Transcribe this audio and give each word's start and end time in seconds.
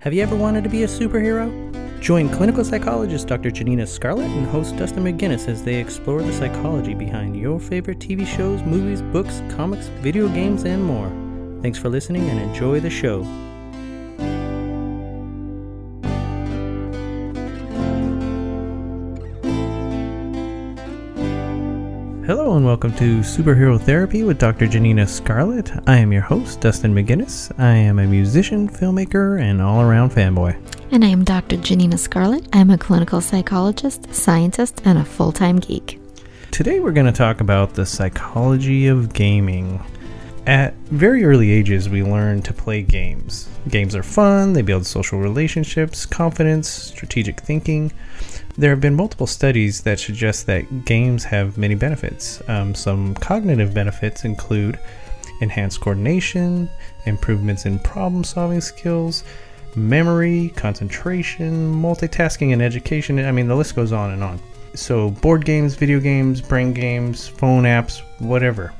Have 0.00 0.14
you 0.14 0.22
ever 0.22 0.34
wanted 0.34 0.64
to 0.64 0.70
be 0.70 0.84
a 0.84 0.86
superhero? 0.86 1.50
Join 2.00 2.30
clinical 2.30 2.64
psychologist 2.64 3.26
Dr. 3.28 3.50
Janina 3.50 3.86
Scarlet 3.86 4.30
and 4.30 4.46
host 4.46 4.74
Dustin 4.78 5.04
McGinnis 5.04 5.46
as 5.46 5.62
they 5.62 5.74
explore 5.74 6.22
the 6.22 6.32
psychology 6.32 6.94
behind 6.94 7.36
your 7.36 7.60
favorite 7.60 7.98
TV 7.98 8.26
shows, 8.26 8.62
movies, 8.62 9.02
books, 9.02 9.42
comics, 9.50 9.88
video 10.00 10.26
games, 10.28 10.64
and 10.64 10.82
more. 10.82 11.12
Thanks 11.60 11.78
for 11.78 11.90
listening 11.90 12.30
and 12.30 12.40
enjoy 12.40 12.80
the 12.80 12.88
show. 12.88 13.26
Hello 22.30 22.54
and 22.54 22.64
welcome 22.64 22.94
to 22.94 23.18
Superhero 23.22 23.76
Therapy 23.76 24.22
with 24.22 24.38
Dr. 24.38 24.68
Janina 24.68 25.04
Scarlet. 25.04 25.72
I 25.88 25.96
am 25.96 26.12
your 26.12 26.22
host, 26.22 26.60
Dustin 26.60 26.94
McGinnis. 26.94 27.50
I 27.58 27.74
am 27.74 27.98
a 27.98 28.06
musician, 28.06 28.68
filmmaker, 28.68 29.42
and 29.42 29.60
all 29.60 29.80
around 29.80 30.12
fanboy. 30.12 30.56
And 30.92 31.04
I 31.04 31.08
am 31.08 31.24
Dr. 31.24 31.56
Janina 31.56 31.98
Scarlet. 31.98 32.46
I'm 32.52 32.70
a 32.70 32.78
clinical 32.78 33.20
psychologist, 33.20 34.14
scientist, 34.14 34.80
and 34.84 34.96
a 34.96 35.04
full 35.04 35.32
time 35.32 35.58
geek. 35.58 35.98
Today 36.52 36.78
we're 36.78 36.92
going 36.92 37.06
to 37.06 37.10
talk 37.10 37.40
about 37.40 37.74
the 37.74 37.84
psychology 37.84 38.86
of 38.86 39.12
gaming. 39.12 39.82
At 40.46 40.74
very 40.86 41.24
early 41.24 41.50
ages, 41.50 41.88
we 41.88 42.02
learn 42.02 42.42
to 42.42 42.52
play 42.52 42.82
games. 42.82 43.48
Games 43.68 43.94
are 43.94 44.02
fun, 44.02 44.54
they 44.54 44.62
build 44.62 44.86
social 44.86 45.18
relationships, 45.18 46.06
confidence, 46.06 46.68
strategic 46.68 47.40
thinking. 47.40 47.92
There 48.56 48.70
have 48.70 48.80
been 48.80 48.94
multiple 48.94 49.26
studies 49.26 49.82
that 49.82 50.00
suggest 50.00 50.46
that 50.46 50.86
games 50.86 51.24
have 51.24 51.58
many 51.58 51.74
benefits. 51.74 52.42
Um, 52.48 52.74
some 52.74 53.14
cognitive 53.16 53.74
benefits 53.74 54.24
include 54.24 54.78
enhanced 55.40 55.80
coordination, 55.80 56.68
improvements 57.06 57.66
in 57.66 57.78
problem 57.78 58.24
solving 58.24 58.60
skills, 58.60 59.24
memory, 59.76 60.52
concentration, 60.56 61.72
multitasking, 61.72 62.52
and 62.52 62.62
education. 62.62 63.18
I 63.24 63.30
mean, 63.30 63.46
the 63.46 63.56
list 63.56 63.76
goes 63.76 63.92
on 63.92 64.10
and 64.10 64.24
on. 64.24 64.40
So, 64.74 65.10
board 65.10 65.44
games, 65.44 65.74
video 65.74 66.00
games, 66.00 66.40
brain 66.40 66.72
games, 66.72 67.28
phone 67.28 67.64
apps, 67.64 68.00
whatever. 68.20 68.72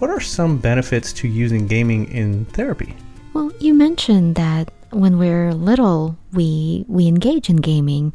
What 0.00 0.08
are 0.08 0.18
some 0.18 0.56
benefits 0.56 1.12
to 1.12 1.28
using 1.28 1.66
gaming 1.66 2.10
in 2.10 2.46
therapy? 2.46 2.96
Well, 3.34 3.52
you 3.60 3.74
mentioned 3.74 4.34
that 4.36 4.72
when 4.90 5.18
we're 5.18 5.52
little, 5.52 6.16
we 6.32 6.84
we 6.88 7.06
engage 7.06 7.48
in 7.48 7.56
gaming, 7.56 8.12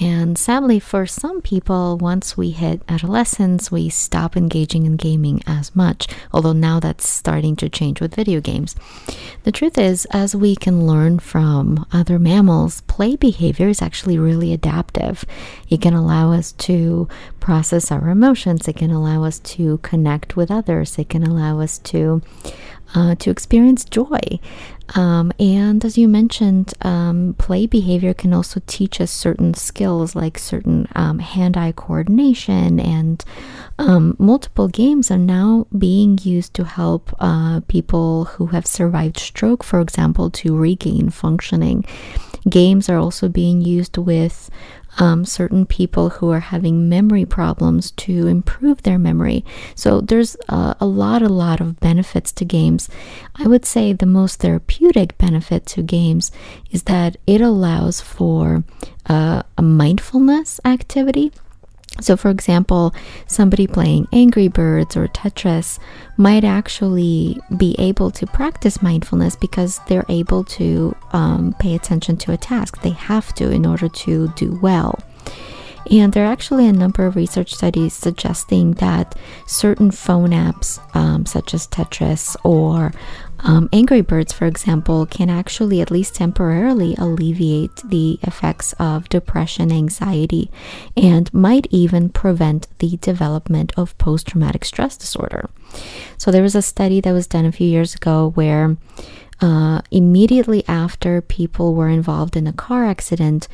and 0.00 0.36
sadly, 0.36 0.78
for 0.78 1.06
some 1.06 1.40
people, 1.40 1.96
once 1.98 2.36
we 2.36 2.50
hit 2.50 2.82
adolescence, 2.88 3.70
we 3.70 3.88
stop 3.88 4.36
engaging 4.36 4.86
in 4.86 4.96
gaming 4.96 5.42
as 5.46 5.74
much. 5.74 6.08
Although 6.32 6.52
now 6.52 6.80
that's 6.80 7.08
starting 7.08 7.56
to 7.56 7.68
change 7.68 8.00
with 8.00 8.14
video 8.14 8.40
games. 8.40 8.76
The 9.44 9.52
truth 9.52 9.78
is, 9.78 10.06
as 10.10 10.34
we 10.34 10.56
can 10.56 10.86
learn 10.86 11.18
from 11.18 11.86
other 11.92 12.18
mammals, 12.18 12.80
play 12.82 13.16
behavior 13.16 13.68
is 13.68 13.82
actually 13.82 14.18
really 14.18 14.52
adaptive. 14.52 15.24
It 15.68 15.80
can 15.80 15.94
allow 15.94 16.32
us 16.32 16.52
to 16.52 17.08
process 17.40 17.92
our 17.92 18.08
emotions. 18.08 18.66
It 18.68 18.76
can 18.76 18.90
allow 18.90 19.24
us 19.24 19.38
to 19.40 19.78
connect 19.78 20.36
with 20.36 20.50
others. 20.50 20.98
It 20.98 21.08
can 21.08 21.22
allow 21.22 21.60
us 21.60 21.78
to 21.78 22.22
uh, 22.96 23.14
to 23.16 23.30
experience 23.30 23.84
joy. 23.84 24.40
Um, 24.94 25.32
and 25.38 25.84
as 25.84 25.98
you 25.98 26.08
mentioned, 26.08 26.72
um, 26.82 27.34
play 27.38 27.66
behavior 27.66 28.14
can 28.14 28.32
also 28.32 28.60
teach 28.66 29.00
us 29.00 29.10
certain 29.10 29.52
skills 29.52 30.14
like 30.14 30.38
certain 30.38 30.88
um, 30.94 31.18
hand 31.18 31.56
eye 31.56 31.72
coordination. 31.72 32.80
And 32.80 33.22
um, 33.78 34.16
multiple 34.18 34.68
games 34.68 35.10
are 35.10 35.18
now 35.18 35.66
being 35.76 36.18
used 36.22 36.54
to 36.54 36.64
help 36.64 37.14
uh, 37.20 37.60
people 37.68 38.24
who 38.24 38.46
have 38.46 38.66
survived 38.66 39.18
stroke, 39.18 39.62
for 39.62 39.80
example, 39.80 40.30
to 40.30 40.56
regain 40.56 41.10
functioning. 41.10 41.84
Games 42.48 42.88
are 42.88 42.98
also 42.98 43.28
being 43.28 43.60
used 43.60 43.98
with 43.98 44.48
um, 44.98 45.24
certain 45.24 45.66
people 45.66 46.10
who 46.10 46.30
are 46.30 46.40
having 46.40 46.88
memory 46.88 47.24
problems 47.24 47.90
to 47.92 48.26
improve 48.26 48.82
their 48.82 48.98
memory. 48.98 49.44
So 49.74 50.00
there's 50.00 50.36
uh, 50.48 50.74
a 50.80 50.86
lot, 50.86 51.22
a 51.22 51.28
lot 51.28 51.60
of 51.60 51.80
benefits 51.80 52.32
to 52.32 52.44
games. 52.44 52.88
I 53.34 53.46
would 53.46 53.64
say 53.64 53.92
the 53.92 54.06
most 54.06 54.40
therapeutic 54.40 55.18
benefit 55.18 55.66
to 55.66 55.82
games 55.82 56.30
is 56.70 56.84
that 56.84 57.16
it 57.26 57.40
allows 57.40 58.00
for 58.00 58.64
uh, 59.06 59.42
a 59.56 59.62
mindfulness 59.62 60.60
activity. 60.64 61.32
So, 62.00 62.16
for 62.16 62.30
example, 62.30 62.94
somebody 63.26 63.66
playing 63.66 64.08
Angry 64.12 64.48
Birds 64.48 64.96
or 64.96 65.08
Tetris 65.08 65.78
might 66.16 66.44
actually 66.44 67.40
be 67.56 67.74
able 67.78 68.10
to 68.12 68.26
practice 68.26 68.82
mindfulness 68.82 69.36
because 69.36 69.80
they're 69.88 70.06
able 70.08 70.44
to 70.44 70.94
um, 71.12 71.54
pay 71.58 71.74
attention 71.74 72.16
to 72.18 72.32
a 72.32 72.36
task. 72.36 72.82
They 72.82 72.90
have 72.90 73.34
to 73.34 73.50
in 73.50 73.66
order 73.66 73.88
to 73.88 74.28
do 74.36 74.58
well. 74.62 74.98
And 75.90 76.12
there 76.12 76.24
are 76.24 76.32
actually 76.32 76.66
a 76.66 76.72
number 76.72 77.06
of 77.06 77.14
research 77.14 77.54
studies 77.54 77.94
suggesting 77.94 78.72
that 78.74 79.16
certain 79.46 79.90
phone 79.92 80.30
apps, 80.30 80.80
um, 80.96 81.26
such 81.26 81.54
as 81.54 81.68
Tetris 81.68 82.36
or 82.42 82.92
um, 83.46 83.68
Angry 83.72 84.00
Birds, 84.00 84.32
for 84.32 84.46
example, 84.46 85.06
can 85.06 85.30
actually, 85.30 85.80
at 85.80 85.90
least 85.92 86.16
temporarily, 86.16 86.96
alleviate 86.98 87.76
the 87.76 88.18
effects 88.22 88.74
of 88.80 89.08
depression, 89.08 89.70
anxiety, 89.70 90.50
and 90.96 91.32
might 91.32 91.68
even 91.70 92.08
prevent 92.08 92.66
the 92.80 92.96
development 92.96 93.72
of 93.76 93.96
post 93.98 94.26
traumatic 94.26 94.64
stress 94.64 94.96
disorder. 94.96 95.48
So, 96.18 96.32
there 96.32 96.42
was 96.42 96.56
a 96.56 96.62
study 96.62 97.00
that 97.00 97.12
was 97.12 97.28
done 97.28 97.44
a 97.46 97.52
few 97.52 97.68
years 97.68 97.94
ago 97.94 98.32
where 98.34 98.76
uh, 99.40 99.80
immediately 99.92 100.64
after 100.66 101.20
people 101.20 101.74
were 101.74 101.88
involved 101.88 102.36
in 102.36 102.48
a 102.48 102.52
car 102.52 102.84
accident, 102.84 103.46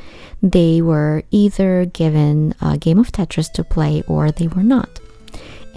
they 0.43 0.81
were 0.81 1.23
either 1.31 1.85
given 1.85 2.55
a 2.63 2.79
game 2.79 2.99
of 2.99 3.13
Tetris 3.13 3.53
to 3.53 3.63
play 3.63 4.03
or 4.09 4.31
they 4.31 4.47
were 4.47 4.63
not. 4.63 5.02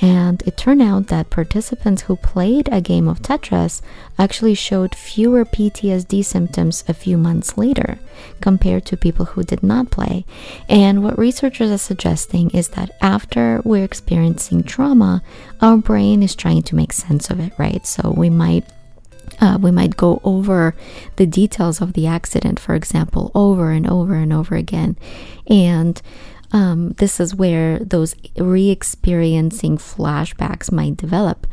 And 0.01 0.41
it 0.45 0.57
turned 0.57 0.81
out 0.81 1.07
that 1.07 1.29
participants 1.29 2.03
who 2.03 2.17
played 2.17 2.67
a 2.71 2.81
game 2.81 3.07
of 3.07 3.21
Tetris 3.21 3.81
actually 4.19 4.53
showed 4.53 4.93
fewer 4.93 5.45
PTSD 5.45 6.23
symptoms 6.25 6.83
a 6.87 6.93
few 6.93 7.17
months 7.17 7.57
later 7.57 7.99
compared 8.41 8.85
to 8.85 8.97
people 8.97 9.25
who 9.25 9.43
did 9.43 9.63
not 9.63 9.91
play. 9.91 10.25
And 10.67 11.03
what 11.03 11.17
researchers 11.17 11.71
are 11.71 11.77
suggesting 11.77 12.49
is 12.51 12.69
that 12.69 12.91
after 13.01 13.61
we're 13.63 13.85
experiencing 13.85 14.63
trauma, 14.63 15.21
our 15.61 15.77
brain 15.77 16.23
is 16.23 16.35
trying 16.35 16.63
to 16.63 16.75
make 16.75 16.91
sense 16.91 17.29
of 17.29 17.39
it, 17.39 17.53
right? 17.57 17.85
So 17.85 18.13
we 18.15 18.29
might 18.29 18.65
uh, 19.41 19.57
we 19.59 19.71
might 19.71 19.97
go 19.97 20.21
over 20.23 20.75
the 21.17 21.25
details 21.25 21.81
of 21.81 21.93
the 21.93 22.07
accident, 22.07 22.59
for 22.59 22.75
example, 22.75 23.31
over 23.35 23.71
and 23.71 23.89
over 23.89 24.15
and 24.15 24.31
over 24.31 24.55
again. 24.55 24.95
And 25.47 26.01
um, 26.51 26.91
this 26.93 27.19
is 27.19 27.35
where 27.35 27.79
those 27.79 28.15
re 28.37 28.69
experiencing 28.69 29.77
flashbacks 29.77 30.71
might 30.71 30.97
develop. 30.97 31.47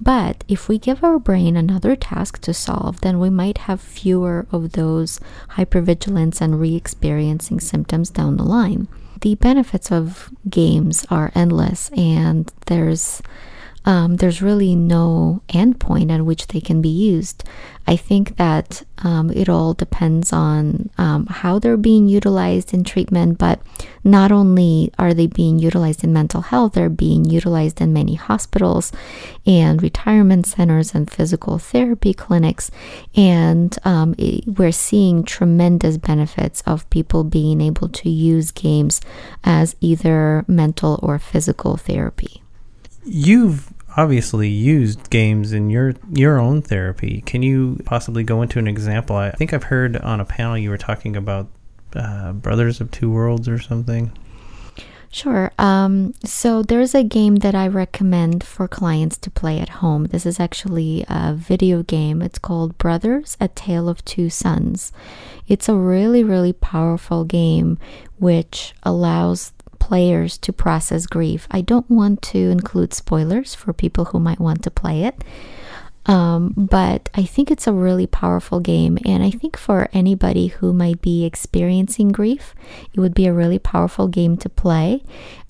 But 0.00 0.44
if 0.48 0.68
we 0.68 0.78
give 0.78 1.02
our 1.02 1.18
brain 1.18 1.56
another 1.56 1.96
task 1.96 2.40
to 2.42 2.54
solve, 2.54 3.00
then 3.00 3.18
we 3.18 3.30
might 3.30 3.58
have 3.58 3.80
fewer 3.80 4.46
of 4.52 4.72
those 4.72 5.20
hypervigilance 5.50 6.40
and 6.40 6.60
re 6.60 6.74
experiencing 6.74 7.60
symptoms 7.60 8.10
down 8.10 8.36
the 8.36 8.44
line. 8.44 8.88
The 9.22 9.34
benefits 9.36 9.90
of 9.90 10.30
games 10.48 11.06
are 11.10 11.32
endless, 11.34 11.90
and 11.90 12.52
there's 12.66 13.22
um, 13.86 14.16
there's 14.16 14.42
really 14.42 14.74
no 14.74 15.42
endpoint 15.48 16.10
at 16.10 16.24
which 16.24 16.48
they 16.48 16.60
can 16.60 16.82
be 16.82 16.88
used. 16.88 17.44
I 17.86 17.94
think 17.94 18.36
that 18.36 18.82
um, 18.98 19.30
it 19.30 19.48
all 19.48 19.72
depends 19.72 20.32
on 20.32 20.90
um, 20.98 21.26
how 21.26 21.60
they're 21.60 21.76
being 21.76 22.08
utilized 22.08 22.74
in 22.74 22.82
treatment, 22.82 23.38
but 23.38 23.60
not 24.02 24.32
only 24.32 24.90
are 24.98 25.14
they 25.14 25.28
being 25.28 25.60
utilized 25.60 26.02
in 26.02 26.12
mental 26.12 26.40
health, 26.40 26.72
they're 26.72 26.88
being 26.90 27.24
utilized 27.24 27.80
in 27.80 27.92
many 27.92 28.14
hospitals 28.14 28.90
and 29.46 29.80
retirement 29.80 30.46
centers 30.46 30.92
and 30.92 31.08
physical 31.08 31.58
therapy 31.58 32.12
clinics. 32.12 32.72
And 33.14 33.78
um, 33.84 34.16
it, 34.18 34.48
we're 34.48 34.72
seeing 34.72 35.22
tremendous 35.22 35.96
benefits 35.96 36.60
of 36.62 36.90
people 36.90 37.22
being 37.22 37.60
able 37.60 37.88
to 37.90 38.10
use 38.10 38.50
games 38.50 39.00
as 39.44 39.76
either 39.80 40.44
mental 40.48 40.98
or 41.04 41.20
physical 41.20 41.76
therapy. 41.76 42.42
You've 43.04 43.72
obviously 43.96 44.48
used 44.48 45.10
games 45.10 45.52
in 45.52 45.70
your 45.70 45.94
your 46.12 46.38
own 46.38 46.62
therapy. 46.62 47.22
Can 47.22 47.42
you 47.42 47.80
possibly 47.84 48.22
go 48.22 48.42
into 48.42 48.58
an 48.58 48.68
example? 48.68 49.16
I 49.16 49.30
think 49.30 49.52
I've 49.52 49.64
heard 49.64 49.96
on 49.96 50.20
a 50.20 50.24
panel 50.24 50.58
you 50.58 50.70
were 50.70 50.78
talking 50.78 51.16
about 51.16 51.48
uh, 51.94 52.32
Brothers 52.32 52.80
of 52.80 52.90
Two 52.90 53.10
Worlds 53.10 53.48
or 53.48 53.58
something. 53.58 54.12
Sure. 55.08 55.50
Um, 55.58 56.12
so 56.24 56.62
there's 56.62 56.94
a 56.94 57.02
game 57.02 57.36
that 57.36 57.54
I 57.54 57.68
recommend 57.68 58.44
for 58.44 58.68
clients 58.68 59.16
to 59.18 59.30
play 59.30 59.60
at 59.60 59.80
home. 59.80 60.06
This 60.06 60.26
is 60.26 60.38
actually 60.38 61.06
a 61.08 61.32
video 61.32 61.82
game. 61.82 62.20
It's 62.20 62.38
called 62.38 62.76
Brothers: 62.76 63.36
A 63.40 63.48
Tale 63.48 63.88
of 63.88 64.04
Two 64.04 64.28
Sons. 64.28 64.92
It's 65.48 65.68
a 65.68 65.74
really, 65.74 66.22
really 66.22 66.52
powerful 66.52 67.24
game 67.24 67.78
which 68.18 68.74
allows 68.82 69.52
players 69.78 70.38
to 70.38 70.52
process 70.52 71.06
grief. 71.06 71.46
I 71.50 71.60
don't 71.60 71.88
want 71.90 72.22
to 72.22 72.38
include 72.38 72.94
spoilers 72.94 73.54
for 73.54 73.72
people 73.72 74.06
who 74.06 74.18
might 74.18 74.40
want 74.40 74.62
to 74.64 74.70
play 74.70 75.04
it. 75.04 75.22
Um, 76.06 76.54
but 76.56 77.08
I 77.14 77.24
think 77.24 77.50
it's 77.50 77.66
a 77.66 77.72
really 77.72 78.06
powerful 78.06 78.60
game. 78.60 78.96
And 79.04 79.22
I 79.24 79.30
think 79.30 79.56
for 79.56 79.88
anybody 79.92 80.48
who 80.48 80.72
might 80.72 81.02
be 81.02 81.24
experiencing 81.24 82.10
grief, 82.10 82.54
it 82.94 83.00
would 83.00 83.14
be 83.14 83.26
a 83.26 83.32
really 83.32 83.58
powerful 83.58 84.06
game 84.06 84.36
to 84.38 84.48
play. 84.48 85.02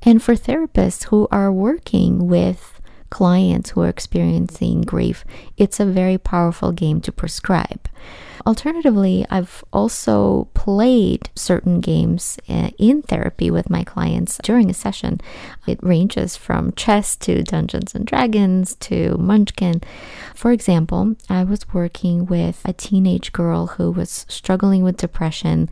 And 0.03 0.23
for 0.23 0.35
therapists 0.35 1.05
who 1.05 1.29
are 1.31 1.53
working 1.53 2.27
with 2.27 2.76
clients 3.11 3.71
who 3.71 3.83
are 3.83 3.89
experiencing 3.89 4.83
grief, 4.83 5.25
it's 5.57 5.81
a 5.81 5.87
very 5.87 6.19
powerful 6.19 6.73
game 6.73 7.01
to 7.03 7.13
prescribe. 7.13 7.89
Alternatively, 8.47 9.27
I've 9.29 9.65
also 9.73 10.49
played 10.55 11.31
certain 11.35 11.81
games 11.81 12.39
uh, 12.49 12.71
in 12.79 13.03
therapy 13.03 13.51
with 13.51 13.69
my 13.69 13.83
clients 13.83 14.39
during 14.43 14.71
a 14.71 14.75
session. 14.75 15.21
It 15.67 15.83
ranges 15.83 16.37
from 16.37 16.73
chess 16.73 17.17
to 17.17 17.43
Dungeons 17.43 17.95
and 17.95 18.07
Dragons 18.07 18.77
to 18.77 19.17
Munchkin. 19.19 19.83
For 20.35 20.53
example, 20.53 21.17
I 21.29 21.43
was 21.43 21.73
working 21.73 22.27
with 22.27 22.63
a 22.65 22.73
teenage 22.73 23.33
girl 23.33 23.67
who 23.67 23.91
was 23.91 24.25
struggling 24.29 24.85
with 24.85 24.97
depression 24.99 25.69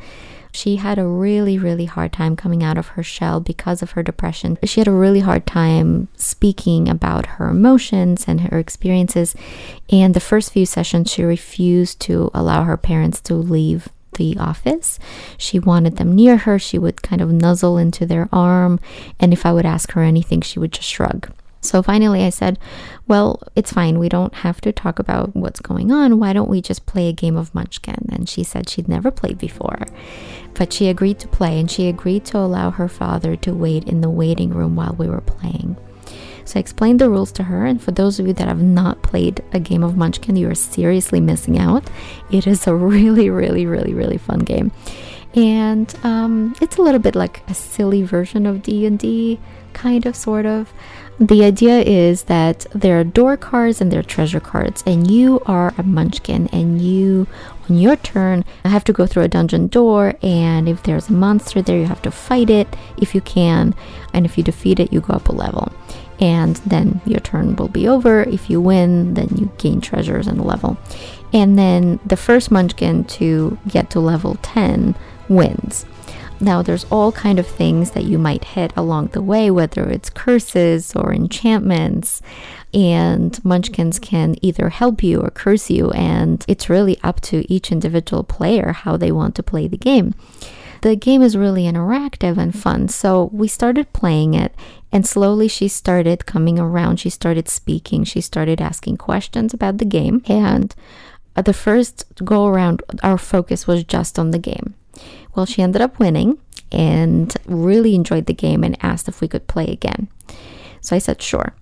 she 0.55 0.77
had 0.77 0.99
a 0.99 1.07
really, 1.07 1.59
really 1.59 1.87
hard 1.87 2.13
time 2.13 2.37
coming 2.37 2.63
out 2.63 2.79
of 2.79 2.89
her 2.89 3.03
shell 3.03 3.41
because 3.41 3.83
of 3.83 3.91
her 3.93 4.05
depression. 4.05 4.57
She 4.63 4.81
had 4.81 4.87
a 4.87 4.93
really 4.93 5.19
hard 5.19 5.47
time 5.49 6.07
speaking 6.17 6.89
about 6.89 7.27
her 7.27 7.49
emotions 7.49 8.27
and 8.29 8.41
her 8.43 8.59
experiences. 8.61 9.35
And 9.91 10.15
the 10.15 10.21
first 10.21 10.53
few 10.53 10.65
sessions, 10.65 11.11
she 11.11 11.25
refused 11.25 11.99
to 12.03 12.31
allow 12.33 12.63
her 12.63 12.77
parents 12.77 13.21
to 13.23 13.35
leave 13.35 13.89
the 14.17 14.39
office. 14.39 15.01
She 15.37 15.59
wanted 15.59 15.97
them 15.97 16.15
near 16.15 16.37
her. 16.37 16.57
She 16.61 16.79
would 16.79 17.03
kind 17.03 17.21
of 17.21 17.33
nuzzle 17.33 17.77
into 17.77 18.07
their 18.07 18.29
arm. 18.33 18.79
And 19.19 19.33
if 19.33 19.45
I 19.45 19.53
would 19.53 19.67
ask 19.67 19.91
her 19.93 20.03
anything, 20.03 20.41
she 20.41 20.61
would 20.61 20.71
just 20.71 20.89
shrug. 20.89 21.33
So 21.65 21.83
finally, 21.83 22.25
I 22.25 22.31
said, 22.31 22.59
Well, 23.09 23.43
it's 23.57 23.73
fine. 23.73 23.99
We 23.99 24.09
don't 24.09 24.35
have 24.35 24.61
to 24.63 24.73
talk 24.73 24.99
about 24.99 25.35
what's 25.35 25.61
going 25.61 25.91
on. 25.91 26.19
Why 26.19 26.33
don't 26.33 26.51
we 26.51 26.61
just 26.61 26.87
play 26.87 27.09
a 27.09 27.13
game 27.13 27.37
of 27.37 27.55
Munchkin? 27.55 28.09
And 28.13 28.29
she 28.29 28.45
said 28.45 28.69
she'd 28.69 28.89
never 28.89 29.11
played 29.11 29.39
before. 29.39 29.87
But 30.53 30.73
she 30.73 30.89
agreed 30.89 31.19
to 31.21 31.29
play 31.29 31.59
and 31.59 31.71
she 31.71 31.89
agreed 31.89 32.25
to 32.27 32.39
allow 32.39 32.71
her 32.71 32.89
father 32.89 33.35
to 33.37 33.55
wait 33.55 33.85
in 33.85 34.03
the 34.03 34.11
waiting 34.11 34.51
room 34.51 34.77
while 34.77 34.95
we 34.99 35.09
were 35.09 35.23
playing. 35.23 35.77
So 36.45 36.59
I 36.59 36.61
explained 36.61 37.01
the 37.01 37.09
rules 37.09 37.33
to 37.33 37.45
her, 37.45 37.65
and 37.65 37.83
for 37.83 37.91
those 37.91 38.21
of 38.21 38.27
you 38.27 38.35
that 38.35 38.49
have 38.49 38.63
not 38.63 39.03
played 39.03 39.43
a 39.53 39.59
game 39.59 39.83
of 39.83 39.97
Munchkin, 39.97 40.37
you 40.37 40.51
are 40.51 40.55
seriously 40.55 41.19
missing 41.19 41.59
out. 41.59 41.89
It 42.31 42.47
is 42.47 42.67
a 42.67 42.75
really, 42.75 43.31
really, 43.31 43.65
really, 43.65 43.95
really 43.95 44.19
fun 44.19 44.41
game, 44.41 44.71
and 45.35 45.93
um, 46.05 46.55
it's 46.61 46.77
a 46.77 46.83
little 46.83 47.01
bit 47.01 47.15
like 47.15 47.43
a 47.49 47.55
silly 47.55 48.03
version 48.03 48.45
of 48.45 48.63
D 48.63 48.85
and 48.85 48.99
D, 48.99 49.41
kind 49.73 50.05
of, 50.05 50.15
sort 50.15 50.45
of. 50.45 50.71
The 51.21 51.45
idea 51.45 51.79
is 51.81 52.25
that 52.25 52.67
there 52.75 52.99
are 52.99 53.05
door 53.05 53.37
cards 53.37 53.81
and 53.81 53.93
there 53.93 54.01
are 54.01 54.03
treasure 54.03 54.41
cards, 54.41 54.83
and 54.85 55.09
you 55.09 55.41
are 55.47 55.73
a 55.79 55.85
munchkin, 55.85 56.49
and 56.53 56.83
you, 56.83 57.29
on 57.71 57.79
your 57.79 57.95
turn, 57.97 58.45
have 58.65 58.83
to 58.85 58.93
go 58.93 59.07
through 59.07 59.23
a 59.23 59.29
dungeon 59.29 59.69
door. 59.69 60.15
And 60.23 60.69
if 60.69 60.83
there's 60.83 61.09
a 61.09 61.13
monster 61.13 61.63
there, 61.63 61.79
you 61.79 61.87
have 61.87 62.03
to 62.03 62.11
fight 62.11 62.51
it 62.51 62.67
if 62.97 63.15
you 63.15 63.21
can, 63.21 63.75
and 64.13 64.27
if 64.27 64.37
you 64.37 64.43
defeat 64.43 64.81
it, 64.81 64.93
you 64.93 65.01
go 65.01 65.15
up 65.15 65.29
a 65.29 65.33
level. 65.33 65.73
And 66.19 66.57
then 66.57 67.01
your 67.07 67.21
turn 67.21 67.55
will 67.57 67.69
be 67.69 67.87
over. 67.87 68.23
If 68.25 68.51
you 68.51 68.61
win, 68.61 69.15
then 69.15 69.29
you 69.37 69.53
gain 69.59 69.81
treasures 69.81 70.27
and 70.27 70.41
a 70.41 70.45
level. 70.45 70.77
And 71.33 71.57
then 71.59 72.01
the 72.05 72.17
first 72.17 72.51
munchkin 72.51 73.05
to 73.05 73.57
get 73.69 73.91
to 73.91 74.01
level 74.01 74.37
10 74.43 74.97
wins. 75.29 75.87
Now 76.45 76.61
there's 76.61 76.85
all 76.91 77.11
kind 77.11 77.39
of 77.39 77.47
things 77.47 77.93
that 77.93 78.05
you 78.05 78.19
might 78.19 78.45
hit 78.45 78.71
along 78.77 79.09
the 79.09 79.23
way, 79.23 79.51
whether 79.51 79.89
it's 79.89 80.11
curses 80.11 80.95
or 80.95 81.11
enchantments, 81.11 82.21
and 82.75 83.43
munchkins 83.43 83.99
can 83.99 84.37
either 84.43 84.69
help 84.69 85.03
you 85.03 85.23
or 85.23 85.31
curse 85.31 85.71
you, 85.71 85.91
and 85.93 86.45
it's 86.47 86.69
really 86.69 86.99
up 87.03 87.23
to 87.23 87.51
each 87.51 87.73
individual 87.73 88.25
player 88.25 88.73
how 88.73 88.99
they 88.99 89.11
want 89.11 89.35
to 89.37 89.43
play 89.43 89.67
the 89.67 89.79
game. 89.79 90.15
The 90.83 90.97
game 90.97 91.23
is 91.23 91.35
really 91.35 91.65
interactive 91.65 92.37
and 92.37 92.55
fun, 92.55 92.89
so 92.89 93.31
we 93.33 93.49
started 93.49 93.95
playing 93.95 94.35
it, 94.35 94.55
and 94.93 95.07
slowly 95.07 95.49
she 95.49 95.67
started 95.67 96.27
coming 96.27 96.59
around. 96.59 97.01
She 97.01 97.09
started 97.09 97.49
speaking, 97.49 98.05
she 98.05 98.21
started 98.21 98.61
asking 98.61 98.99
questions 98.99 99.55
about 99.55 99.79
the 99.79 99.87
game, 99.87 100.23
and 100.27 100.75
the 101.43 101.55
first 101.55 102.05
go 102.23 102.45
around, 102.45 102.83
our 103.03 103.17
focus 103.17 103.67
was 103.67 103.83
just 103.83 104.19
on 104.19 104.31
the 104.31 104.39
game. 104.39 104.75
Well, 105.35 105.47
she 105.47 105.63
ended 105.63 105.83
up 105.83 105.99
winning 105.99 106.39
and 106.71 107.35
really 107.47 107.95
enjoyed 107.95 108.27
the 108.27 108.35
game 108.35 108.65
and 108.65 108.77
asked 108.83 109.09
if 109.09 109.21
we 109.21 109.29
could 109.29 109.47
play 109.47 109.67
again. 109.67 110.09
So 110.81 110.95
I 110.95 110.99
said, 110.99 111.23
sure. 111.23 111.55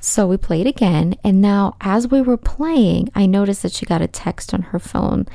So 0.00 0.26
we 0.26 0.36
played 0.36 0.66
again. 0.66 1.14
And 1.22 1.40
now, 1.40 1.76
as 1.80 2.08
we 2.08 2.20
were 2.20 2.36
playing, 2.36 3.10
I 3.14 3.26
noticed 3.26 3.62
that 3.62 3.72
she 3.72 3.86
got 3.86 4.02
a 4.02 4.08
text 4.08 4.52
on 4.52 4.62
her 4.62 4.78
phone. 4.78 5.26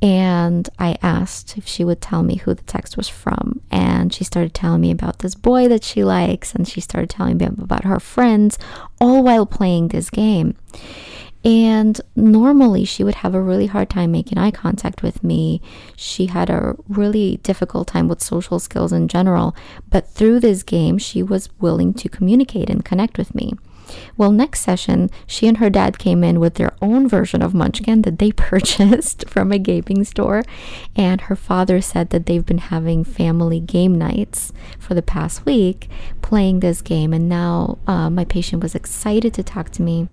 And 0.00 0.68
I 0.78 0.96
asked 1.02 1.56
if 1.56 1.66
she 1.66 1.84
would 1.84 2.00
tell 2.00 2.22
me 2.22 2.36
who 2.36 2.54
the 2.54 2.62
text 2.62 2.96
was 2.96 3.08
from. 3.08 3.60
And 3.70 4.12
she 4.12 4.24
started 4.24 4.52
telling 4.52 4.80
me 4.80 4.90
about 4.90 5.20
this 5.20 5.34
boy 5.34 5.68
that 5.68 5.84
she 5.84 6.04
likes. 6.04 6.54
And 6.54 6.68
she 6.68 6.80
started 6.80 7.10
telling 7.10 7.38
me 7.38 7.46
about 7.46 7.84
her 7.84 7.98
friends, 7.98 8.58
all 9.00 9.22
while 9.22 9.46
playing 9.46 9.88
this 9.88 10.10
game. 10.10 10.56
And 11.44 12.00
normally 12.14 12.84
she 12.84 13.02
would 13.02 13.16
have 13.16 13.34
a 13.34 13.42
really 13.42 13.66
hard 13.66 13.90
time 13.90 14.12
making 14.12 14.38
eye 14.38 14.52
contact 14.52 15.02
with 15.02 15.24
me. 15.24 15.60
She 15.96 16.26
had 16.26 16.48
a 16.48 16.76
really 16.88 17.38
difficult 17.42 17.88
time 17.88 18.06
with 18.06 18.22
social 18.22 18.60
skills 18.60 18.92
in 18.92 19.08
general. 19.08 19.56
But 19.90 20.08
through 20.08 20.40
this 20.40 20.62
game, 20.62 20.98
she 20.98 21.22
was 21.22 21.48
willing 21.60 21.94
to 21.94 22.08
communicate 22.08 22.70
and 22.70 22.84
connect 22.84 23.18
with 23.18 23.34
me. 23.34 23.54
Well, 24.16 24.30
next 24.30 24.60
session, 24.60 25.10
she 25.26 25.48
and 25.48 25.58
her 25.58 25.68
dad 25.68 25.98
came 25.98 26.22
in 26.22 26.40
with 26.40 26.54
their 26.54 26.72
own 26.80 27.08
version 27.08 27.42
of 27.42 27.54
Munchkin 27.54 28.02
that 28.02 28.18
they 28.18 28.32
purchased 28.36 29.28
from 29.28 29.52
a 29.52 29.58
gaming 29.58 30.04
store. 30.04 30.42
And 30.94 31.22
her 31.22 31.36
father 31.36 31.80
said 31.80 32.10
that 32.10 32.26
they've 32.26 32.46
been 32.46 32.58
having 32.58 33.04
family 33.04 33.60
game 33.60 33.96
nights 33.96 34.52
for 34.78 34.94
the 34.94 35.02
past 35.02 35.44
week 35.44 35.88
playing 36.22 36.60
this 36.60 36.82
game. 36.82 37.12
And 37.12 37.28
now 37.28 37.78
uh, 37.86 38.10
my 38.10 38.24
patient 38.24 38.62
was 38.62 38.74
excited 38.74 39.34
to 39.34 39.42
talk 39.42 39.70
to 39.70 39.82
me 39.82 40.08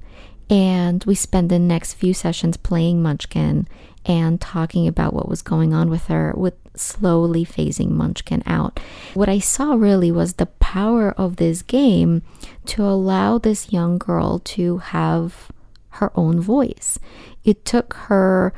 and 0.50 1.04
we 1.06 1.16
spent 1.16 1.50
the 1.50 1.60
next 1.60 1.94
few 1.94 2.14
sessions 2.14 2.58
playing 2.58 3.02
Munchkin 3.02 3.68
and 4.06 4.42
talking 4.42 4.88
about 4.88 5.14
what 5.14 5.30
was 5.30 5.42
going 5.42 5.74
on 5.74 5.90
with 5.90 6.08
her, 6.08 6.34
with 6.36 6.56
slowly 6.76 7.46
phasing 7.46 7.92
Munchkin 7.92 8.42
out. 8.46 8.80
What 9.14 9.30
I 9.30 9.40
saw 9.40 9.74
really 9.74 10.12
was 10.12 10.34
the 10.34 10.48
power 10.48 11.12
of 11.12 11.36
this 11.36 11.62
game 11.62 12.24
to 12.68 12.84
allow 12.84 13.38
this 13.38 13.72
young 13.72 13.98
girl 13.98 14.40
to 14.40 14.78
have 14.78 15.52
her 15.92 16.12
own 16.16 16.40
voice. 16.40 16.98
It 17.44 17.66
took 17.66 17.94
her 17.94 18.54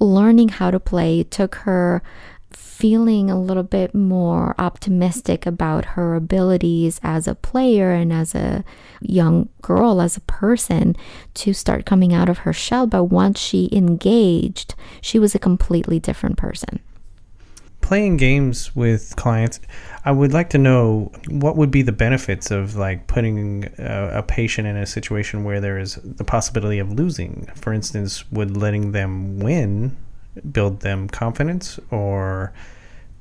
learning 0.00 0.48
how 0.48 0.70
to 0.70 0.80
play, 0.80 1.20
it 1.20 1.30
took 1.30 1.56
her 1.56 2.02
feeling 2.58 3.30
a 3.30 3.40
little 3.40 3.62
bit 3.62 3.94
more 3.94 4.54
optimistic 4.58 5.46
about 5.46 5.84
her 5.84 6.14
abilities 6.14 7.00
as 7.02 7.26
a 7.26 7.34
player 7.34 7.92
and 7.92 8.12
as 8.12 8.34
a 8.34 8.64
young 9.00 9.48
girl, 9.62 10.00
as 10.00 10.16
a 10.16 10.20
person, 10.22 10.96
to 11.34 11.52
start 11.52 11.86
coming 11.86 12.12
out 12.12 12.28
of 12.28 12.38
her 12.38 12.52
shell. 12.52 12.86
But 12.86 13.04
once 13.04 13.40
she 13.40 13.68
engaged, 13.72 14.74
she 15.00 15.18
was 15.18 15.34
a 15.34 15.38
completely 15.38 15.98
different 15.98 16.36
person. 16.36 16.80
Playing 17.80 18.16
games 18.16 18.74
with 18.76 19.14
clients, 19.16 19.60
I 20.04 20.10
would 20.10 20.32
like 20.32 20.50
to 20.50 20.58
know 20.58 21.12
what 21.28 21.56
would 21.56 21.70
be 21.70 21.82
the 21.82 21.92
benefits 21.92 22.50
of 22.50 22.76
like 22.76 23.06
putting 23.06 23.64
a, 23.78 24.18
a 24.18 24.22
patient 24.22 24.66
in 24.66 24.76
a 24.76 24.84
situation 24.84 25.44
where 25.44 25.60
there 25.60 25.78
is 25.78 25.94
the 26.04 26.24
possibility 26.24 26.80
of 26.80 26.92
losing. 26.92 27.48
For 27.54 27.72
instance, 27.72 28.30
would 28.30 28.56
letting 28.56 28.92
them 28.92 29.38
win 29.38 29.96
build 30.52 30.80
them 30.80 31.08
confidence 31.08 31.78
or 31.90 32.52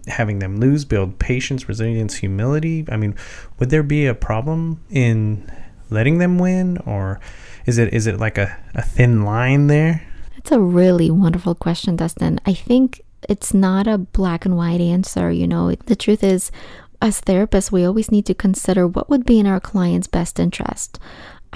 having 0.07 0.39
them 0.39 0.57
lose 0.57 0.85
build 0.85 1.19
patience 1.19 1.67
resilience 1.67 2.15
humility? 2.15 2.85
I 2.89 2.97
mean 2.97 3.15
would 3.59 3.69
there 3.69 3.83
be 3.83 4.05
a 4.05 4.13
problem 4.13 4.83
in 4.89 5.49
letting 5.89 6.17
them 6.17 6.37
win 6.37 6.77
or 6.79 7.19
is 7.65 7.77
it 7.77 7.93
is 7.93 8.07
it 8.07 8.19
like 8.19 8.37
a, 8.37 8.57
a 8.75 8.81
thin 8.81 9.23
line 9.23 9.67
there? 9.67 10.03
That's 10.35 10.51
a 10.51 10.59
really 10.59 11.11
wonderful 11.11 11.55
question 11.55 11.95
dustin. 11.95 12.39
I 12.45 12.53
think 12.53 13.01
it's 13.27 13.53
not 13.53 13.87
a 13.87 13.97
black 13.97 14.45
and 14.45 14.55
white 14.55 14.81
answer 14.81 15.31
you 15.31 15.47
know. 15.47 15.73
The 15.73 15.95
truth 15.95 16.23
is 16.23 16.51
as 17.01 17.21
therapists 17.21 17.71
we 17.71 17.85
always 17.85 18.11
need 18.11 18.25
to 18.25 18.33
consider 18.33 18.87
what 18.87 19.09
would 19.09 19.25
be 19.25 19.39
in 19.39 19.45
our 19.47 19.59
client's 19.59 20.07
best 20.07 20.39
interest 20.39 20.99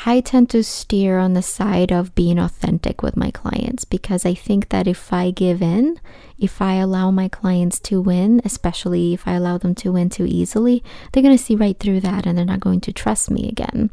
I 0.04 0.20
tend 0.22 0.50
to 0.50 0.64
steer 0.64 1.20
on 1.20 1.34
the 1.34 1.44
side 1.44 1.92
of 1.92 2.16
being 2.16 2.40
authentic 2.40 3.04
with 3.04 3.16
my 3.16 3.30
clients 3.30 3.86
because 3.86 4.26
I 4.26 4.34
think 4.34 4.70
that 4.70 4.88
if 4.88 5.14
I 5.14 5.30
give 5.30 5.62
in, 5.62 6.00
if 6.40 6.60
I 6.60 6.76
allow 6.76 7.12
my 7.12 7.28
clients 7.28 7.80
to 7.82 8.02
win, 8.02 8.42
especially 8.44 9.14
if 9.14 9.28
I 9.28 9.34
allow 9.34 9.60
them 9.60 9.76
to 9.76 9.92
win 9.92 10.10
too 10.10 10.26
easily, 10.26 10.84
they're 11.12 11.22
going 11.22 11.38
to 11.38 11.44
see 11.44 11.56
right 11.56 11.78
through 11.78 12.00
that 12.00 12.26
and 12.26 12.36
they're 12.36 12.46
not 12.46 12.62
going 12.62 12.82
to 12.82 12.92
trust 12.92 13.30
me 13.30 13.48
again. 13.48 13.92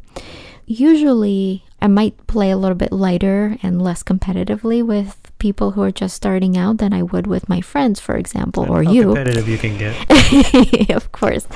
Usually, 0.71 1.65
I 1.81 1.87
might 1.87 2.27
play 2.27 2.51
a 2.51 2.57
little 2.57 2.75
bit 2.77 2.91
lighter 2.91 3.57
and 3.63 3.81
less 3.81 4.03
competitively 4.03 4.85
with 4.85 5.17
people 5.39 5.71
who 5.71 5.81
are 5.81 5.91
just 5.91 6.15
starting 6.15 6.55
out 6.55 6.77
than 6.77 6.93
I 6.93 7.01
would 7.01 7.25
with 7.25 7.49
my 7.49 7.59
friends, 7.59 7.99
for 7.99 8.15
example, 8.15 8.69
or 8.69 8.83
How 8.83 8.91
you. 8.91 9.03
competitive 9.05 9.49
you 9.49 9.57
can 9.57 9.79
get. 9.79 10.89
of 10.95 11.11
course. 11.11 11.47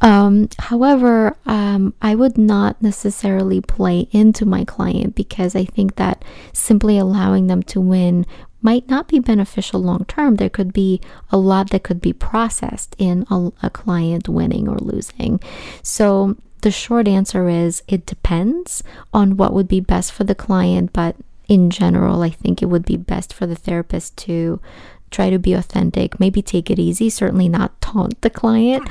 Um, 0.00 0.48
however, 0.60 1.36
um, 1.46 1.94
I 2.00 2.14
would 2.14 2.38
not 2.38 2.80
necessarily 2.80 3.60
play 3.60 4.06
into 4.12 4.46
my 4.46 4.64
client 4.64 5.16
because 5.16 5.56
I 5.56 5.64
think 5.64 5.96
that 5.96 6.24
simply 6.52 6.96
allowing 6.96 7.48
them 7.48 7.64
to 7.64 7.80
win 7.80 8.24
might 8.62 8.88
not 8.88 9.08
be 9.08 9.18
beneficial 9.18 9.80
long 9.80 10.04
term. 10.04 10.36
There 10.36 10.48
could 10.48 10.72
be 10.72 11.00
a 11.30 11.36
lot 11.36 11.70
that 11.70 11.82
could 11.82 12.00
be 12.00 12.12
processed 12.12 12.94
in 12.98 13.26
a, 13.32 13.50
a 13.64 13.70
client 13.70 14.28
winning 14.28 14.68
or 14.68 14.78
losing. 14.78 15.40
So, 15.82 16.36
the 16.64 16.70
short 16.70 17.06
answer 17.06 17.50
is 17.50 17.82
it 17.86 18.06
depends 18.06 18.82
on 19.12 19.36
what 19.36 19.52
would 19.52 19.68
be 19.68 19.80
best 19.80 20.10
for 20.10 20.24
the 20.24 20.34
client, 20.34 20.94
but 20.94 21.14
in 21.46 21.68
general, 21.68 22.22
I 22.22 22.30
think 22.30 22.62
it 22.62 22.70
would 22.70 22.86
be 22.86 22.96
best 22.96 23.34
for 23.34 23.46
the 23.46 23.54
therapist 23.54 24.16
to 24.24 24.60
try 25.10 25.28
to 25.28 25.38
be 25.38 25.52
authentic, 25.52 26.18
maybe 26.18 26.40
take 26.40 26.70
it 26.70 26.78
easy, 26.78 27.10
certainly 27.10 27.50
not 27.50 27.78
taunt 27.82 28.18
the 28.22 28.30
client, 28.30 28.88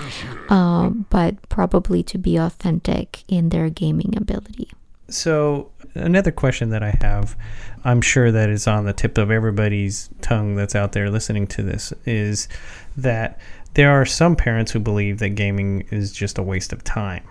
um, 0.51 1.07
but 1.09 1.49
probably 1.49 2.03
to 2.03 2.19
be 2.19 2.37
authentic 2.37 3.23
in 3.27 3.49
their 3.49 3.71
gaming 3.71 4.15
ability. 4.15 4.69
So, 5.09 5.71
another 5.95 6.31
question 6.31 6.69
that 6.69 6.83
I 6.83 6.95
have, 7.01 7.35
I'm 7.83 8.01
sure 8.01 8.31
that 8.31 8.49
is 8.49 8.67
on 8.67 8.85
the 8.85 8.93
tip 8.93 9.17
of 9.17 9.31
everybody's 9.31 10.11
tongue 10.21 10.55
that's 10.55 10.75
out 10.75 10.91
there 10.91 11.09
listening 11.09 11.47
to 11.47 11.63
this, 11.63 11.91
is 12.05 12.47
that 12.97 13.39
there 13.73 13.89
are 13.89 14.05
some 14.05 14.35
parents 14.35 14.71
who 14.71 14.79
believe 14.79 15.17
that 15.17 15.29
gaming 15.29 15.87
is 15.89 16.11
just 16.11 16.37
a 16.37 16.43
waste 16.43 16.71
of 16.71 16.83
time. 16.83 17.23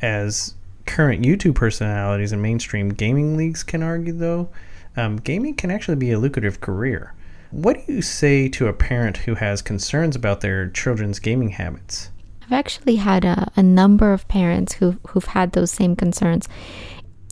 As 0.00 0.54
current 0.86 1.24
YouTube 1.24 1.54
personalities 1.54 2.32
and 2.32 2.40
mainstream 2.40 2.90
gaming 2.90 3.36
leagues 3.36 3.62
can 3.62 3.82
argue, 3.82 4.12
though, 4.12 4.48
um, 4.96 5.16
gaming 5.16 5.54
can 5.54 5.70
actually 5.70 5.96
be 5.96 6.12
a 6.12 6.18
lucrative 6.18 6.60
career. 6.60 7.14
What 7.50 7.86
do 7.86 7.92
you 7.92 8.02
say 8.02 8.48
to 8.50 8.66
a 8.66 8.72
parent 8.72 9.18
who 9.18 9.34
has 9.36 9.62
concerns 9.62 10.14
about 10.14 10.40
their 10.40 10.68
children's 10.68 11.18
gaming 11.18 11.50
habits? 11.50 12.10
I've 12.42 12.52
actually 12.52 12.96
had 12.96 13.24
a, 13.24 13.50
a 13.56 13.62
number 13.62 14.12
of 14.12 14.28
parents 14.28 14.74
who've, 14.74 14.98
who've 15.08 15.24
had 15.24 15.52
those 15.52 15.70
same 15.70 15.96
concerns. 15.96 16.48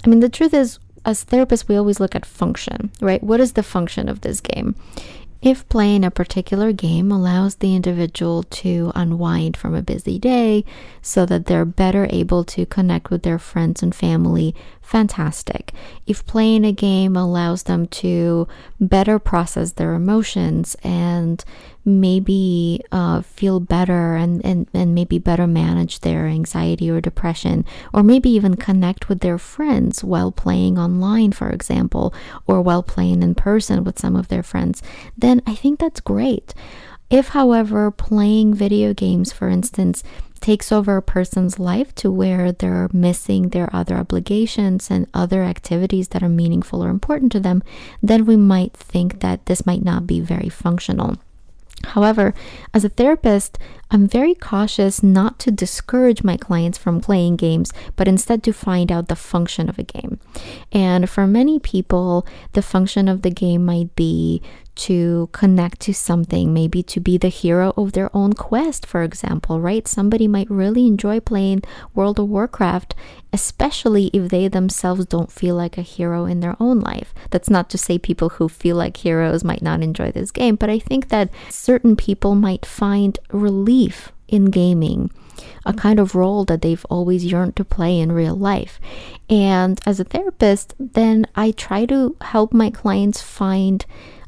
I 0.05 0.09
mean, 0.09 0.21
the 0.21 0.29
truth 0.29 0.55
is, 0.55 0.79
as 1.05 1.25
therapists, 1.25 1.69
we 1.69 1.77
always 1.77 2.01
look 2.01 2.15
at 2.15 2.27
function, 2.27 2.91
right? 3.01 3.23
What 3.23 3.41
is 3.41 3.53
the 3.53 3.63
function 3.63 4.09
of 4.09 4.23
this 4.23 4.41
game? 4.41 4.75
If 5.43 5.69
playing 5.69 6.05
a 6.05 6.11
particular 6.11 6.73
game 6.73 7.13
allows 7.13 7.57
the 7.57 7.75
individual 7.77 8.43
to 8.43 8.91
unwind 8.95 9.57
from 9.57 9.75
a 9.75 9.83
busy 9.83 10.19
day 10.19 10.65
so 11.03 11.27
that 11.27 11.47
they're 11.47 11.65
better 11.65 12.07
able 12.11 12.43
to 12.45 12.67
connect 12.67 13.11
with 13.11 13.23
their 13.23 13.39
friends 13.39 13.83
and 13.83 13.95
family, 13.95 14.55
fantastic. 14.87 15.73
If 16.07 16.25
playing 16.27 16.65
a 16.65 16.73
game 16.73 17.17
allows 17.17 17.65
them 17.65 17.87
to 17.89 18.47
better 18.81 19.19
process 19.19 19.73
their 19.73 19.95
emotions 19.95 20.77
and 20.85 21.45
maybe 21.85 22.81
uh, 22.93 23.23
feel 23.23 23.59
better 23.59 24.15
and, 24.15 24.45
and, 24.45 24.69
and 24.73 24.95
maybe 24.95 25.19
better 25.19 25.47
manage 25.47 26.01
their 26.01 26.27
anxiety 26.27 26.89
or 26.89 27.01
depression, 27.01 27.65
or 27.93 28.05
maybe 28.05 28.31
even 28.31 28.55
connect 28.55 29.09
with 29.09 29.21
their 29.21 29.39
friends 29.39 30.05
while 30.05 30.31
playing 30.31 30.79
online, 30.79 31.33
for 31.33 31.51
example, 31.51 32.15
or 32.47 32.63
while 32.63 32.83
playing 32.83 33.25
in 33.25 33.35
person 33.35 33.83
with 33.83 33.99
some 33.99 34.15
of 34.15 34.29
their 34.29 34.43
friends, 34.43 34.83
then 35.19 35.43
I 35.47 35.57
think 35.57 35.81
that's 35.81 36.01
great. 36.01 36.55
If, 37.11 37.29
however, 37.29 37.91
playing 37.91 38.55
video 38.55 38.93
games, 38.93 39.33
for 39.33 39.49
instance, 39.49 40.03
takes 40.41 40.71
over 40.71 40.97
a 40.97 41.03
person's 41.03 41.59
life 41.59 41.95
to 41.97 42.11
where 42.11 42.53
they're 42.53 42.89
missing 42.93 43.49
their 43.49 43.69
other 43.75 43.97
obligations 43.97 44.91
and 44.91 45.07
other 45.13 45.43
activities 45.43 46.09
that 46.09 46.23
are 46.23 46.29
meaningful 46.29 46.85
or 46.85 46.91
important 46.91 47.33
to 47.33 47.41
them, 47.41 47.63
then 48.03 48.25
we 48.25 48.37
might 48.37 48.77
think 48.77 49.21
that 49.21 49.47
this 49.47 49.67
might 49.67 49.85
not 49.85 50.07
be 50.07 50.21
very 50.21 50.49
functional. 50.49 51.17
However, 51.85 52.35
as 52.75 52.85
a 52.85 52.89
therapist, 52.89 53.59
I'm 53.91 54.09
very 54.09 54.35
cautious 54.35 55.03
not 55.03 55.39
to 55.41 55.51
discourage 55.51 56.25
my 56.25 56.37
clients 56.37 56.79
from 56.79 57.01
playing 57.01 57.37
games, 57.37 57.73
but 57.95 58.09
instead 58.09 58.43
to 58.45 58.53
find 58.53 58.91
out 58.91 59.09
the 59.09 59.17
function 59.17 59.69
of 59.69 59.79
a 59.79 59.85
game. 59.85 60.19
And 60.73 61.09
for 61.09 61.27
many 61.27 61.59
people, 61.59 62.27
the 62.53 62.63
function 62.63 63.09
of 63.09 63.23
the 63.23 63.31
game 63.31 63.65
might 63.65 63.95
be 63.95 64.43
to 64.77 65.29
connect 65.33 65.81
to 65.81 65.95
something, 65.95 66.53
maybe 66.53 66.83
to 66.83 67.01
be 67.01 67.19
the 67.19 67.29
hero 67.29 67.73
of 67.77 67.93
their 67.93 68.15
own 68.15 68.35
quest, 68.35 68.87
for 68.87 69.03
example, 69.03 69.61
right? 69.61 69.89
Somebody 69.89 70.29
might 70.29 70.51
really 70.51 70.87
enjoy 70.87 71.21
playing 71.21 71.63
World 71.95 72.21
of 72.21 72.29
Warcraft, 72.29 72.95
especially 73.33 74.07
if 74.13 74.31
they 74.31 74.49
themselves 74.49 75.07
don't 75.07 75.33
feel 75.33 75.55
like 75.55 75.77
a 75.77 75.83
hero 75.83 76.25
in 76.27 76.41
their 76.41 76.57
own 76.61 76.81
life. 76.81 77.15
That's 77.31 77.51
not 77.51 77.69
to 77.71 77.79
say 77.79 77.99
people 77.99 78.31
who 78.31 78.49
feel 78.49 78.77
like 78.77 78.99
heroes 78.99 79.43
might 79.43 79.63
not 79.63 79.83
enjoy 79.83 80.13
this 80.13 80.31
game, 80.31 80.57
but 80.57 80.71
I 80.71 80.79
think 80.79 81.09
that 81.09 81.31
certain 81.51 81.97
people 81.97 82.35
might 82.35 82.65
find 82.65 83.19
relief 83.33 84.13
in 84.29 84.47
gaming 84.47 85.11
a 85.65 85.73
kind 85.73 85.99
of 85.99 86.15
role 86.15 86.45
that 86.45 86.63
they've 86.63 86.87
always 86.89 87.25
yearned 87.25 87.57
to 87.57 87.65
play 87.65 87.99
in 87.99 88.13
real 88.13 88.35
life. 88.35 88.81
And 89.29 89.81
as 89.85 90.01
a 90.01 90.05
therapist, 90.05 90.75
then 90.79 91.27
I 91.35 91.51
try 91.51 91.87
to 91.87 92.17
help 92.21 92.53
my 92.53 92.71
clients 92.71 93.21
find 93.21 93.85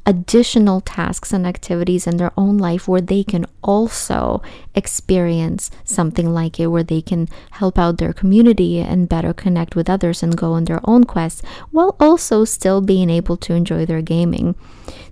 additional 0.09 0.81
tasks 0.81 1.35
and 1.35 1.47
activities 1.47 2.07
in 2.07 2.17
their 2.17 2.33
own 2.35 2.57
life 2.57 2.89
where 2.89 3.03
they 3.03 3.23
can 3.23 3.45
also 3.63 4.41
experience 4.75 5.71
something 5.85 6.33
like 6.33 6.59
it, 6.59 6.69
where 6.69 6.83
they 6.83 7.03
can 7.03 7.29
help 7.51 7.79
out 7.79 7.99
their 7.99 8.15
community 8.15 8.81
and 8.81 9.07
better 9.07 9.35
connect 9.35 9.77
with 9.77 9.91
others 9.91 10.23
and 10.23 10.35
go 10.35 10.53
on 10.53 10.65
their 10.65 10.81
own 10.85 11.05
quests 11.05 11.43
while 11.73 11.95
also 12.01 12.47
still 12.47 12.81
being 12.81 13.11
able 13.11 13.37
to 13.37 13.53
enjoy 13.53 13.85
their 13.85 14.01
gaming. 14.01 14.55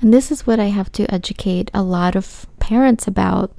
And 0.01 0.15
this 0.15 0.31
is 0.33 0.47
what 0.47 0.59
I 0.59 0.69
have 0.69 0.91
to 0.93 1.13
educate 1.13 1.71
a 1.75 1.83
lot 1.83 2.17
of 2.17 2.47
parents 2.59 3.07
about 3.07 3.53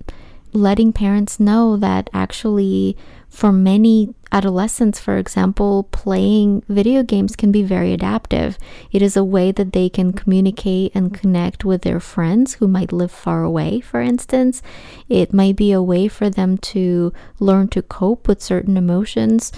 letting 0.53 0.93
parents 0.93 1.39
know 1.39 1.77
that 1.77 2.09
actually 2.13 2.97
for 3.29 3.51
many 3.51 4.13
adolescents, 4.31 4.99
for 4.99 5.17
example, 5.17 5.83
playing 5.91 6.63
video 6.67 7.03
games 7.03 7.35
can 7.35 7.51
be 7.51 7.63
very 7.63 7.93
adaptive. 7.93 8.57
It 8.91 9.01
is 9.01 9.15
a 9.15 9.23
way 9.23 9.51
that 9.51 9.73
they 9.73 9.89
can 9.89 10.13
communicate 10.13 10.91
and 10.95 11.13
connect 11.13 11.63
with 11.63 11.81
their 11.83 11.99
friends 11.99 12.55
who 12.55 12.67
might 12.67 12.91
live 12.91 13.11
far 13.11 13.43
away, 13.43 13.79
for 13.79 14.01
instance. 14.01 14.61
It 15.07 15.33
might 15.33 15.55
be 15.55 15.71
a 15.71 15.83
way 15.83 16.07
for 16.07 16.29
them 16.29 16.57
to 16.59 17.13
learn 17.39 17.67
to 17.69 17.81
cope 17.81 18.27
with 18.27 18.41
certain 18.41 18.77
emotions. 18.77 19.51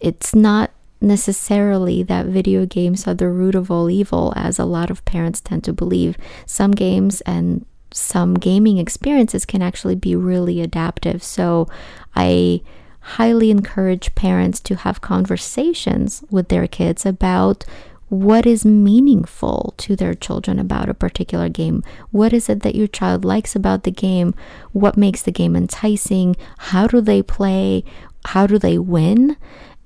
It's 0.00 0.34
not 0.34 0.70
necessarily 1.00 2.02
that 2.04 2.26
video 2.26 2.66
games 2.66 3.06
are 3.06 3.14
the 3.14 3.28
root 3.28 3.54
of 3.54 3.70
all 3.70 3.90
evil, 3.90 4.32
as 4.36 4.58
a 4.58 4.64
lot 4.64 4.90
of 4.90 5.04
parents 5.04 5.40
tend 5.40 5.64
to 5.64 5.72
believe. 5.72 6.16
Some 6.46 6.72
games 6.72 7.20
and 7.22 7.64
some 7.92 8.34
gaming 8.34 8.78
experiences 8.78 9.44
can 9.44 9.62
actually 9.62 9.94
be 9.94 10.14
really 10.14 10.60
adaptive. 10.60 11.22
So 11.22 11.68
I 12.14 12.62
highly 13.00 13.50
encourage 13.50 14.14
parents 14.14 14.60
to 14.60 14.76
have 14.76 15.00
conversations 15.00 16.22
with 16.30 16.48
their 16.48 16.66
kids 16.66 17.06
about 17.06 17.64
what 18.08 18.46
is 18.46 18.64
meaningful 18.64 19.74
to 19.76 19.94
their 19.94 20.14
children 20.14 20.58
about 20.58 20.88
a 20.88 20.94
particular 20.94 21.48
game. 21.48 21.82
What 22.10 22.32
is 22.32 22.48
it 22.48 22.62
that 22.62 22.74
your 22.74 22.86
child 22.86 23.24
likes 23.24 23.54
about 23.54 23.82
the 23.82 23.90
game? 23.90 24.34
What 24.72 24.96
makes 24.96 25.22
the 25.22 25.32
game 25.32 25.54
enticing? 25.54 26.36
How 26.58 26.86
do 26.86 27.00
they 27.00 27.22
play? 27.22 27.84
How 28.26 28.46
do 28.46 28.58
they 28.58 28.78
win? 28.78 29.36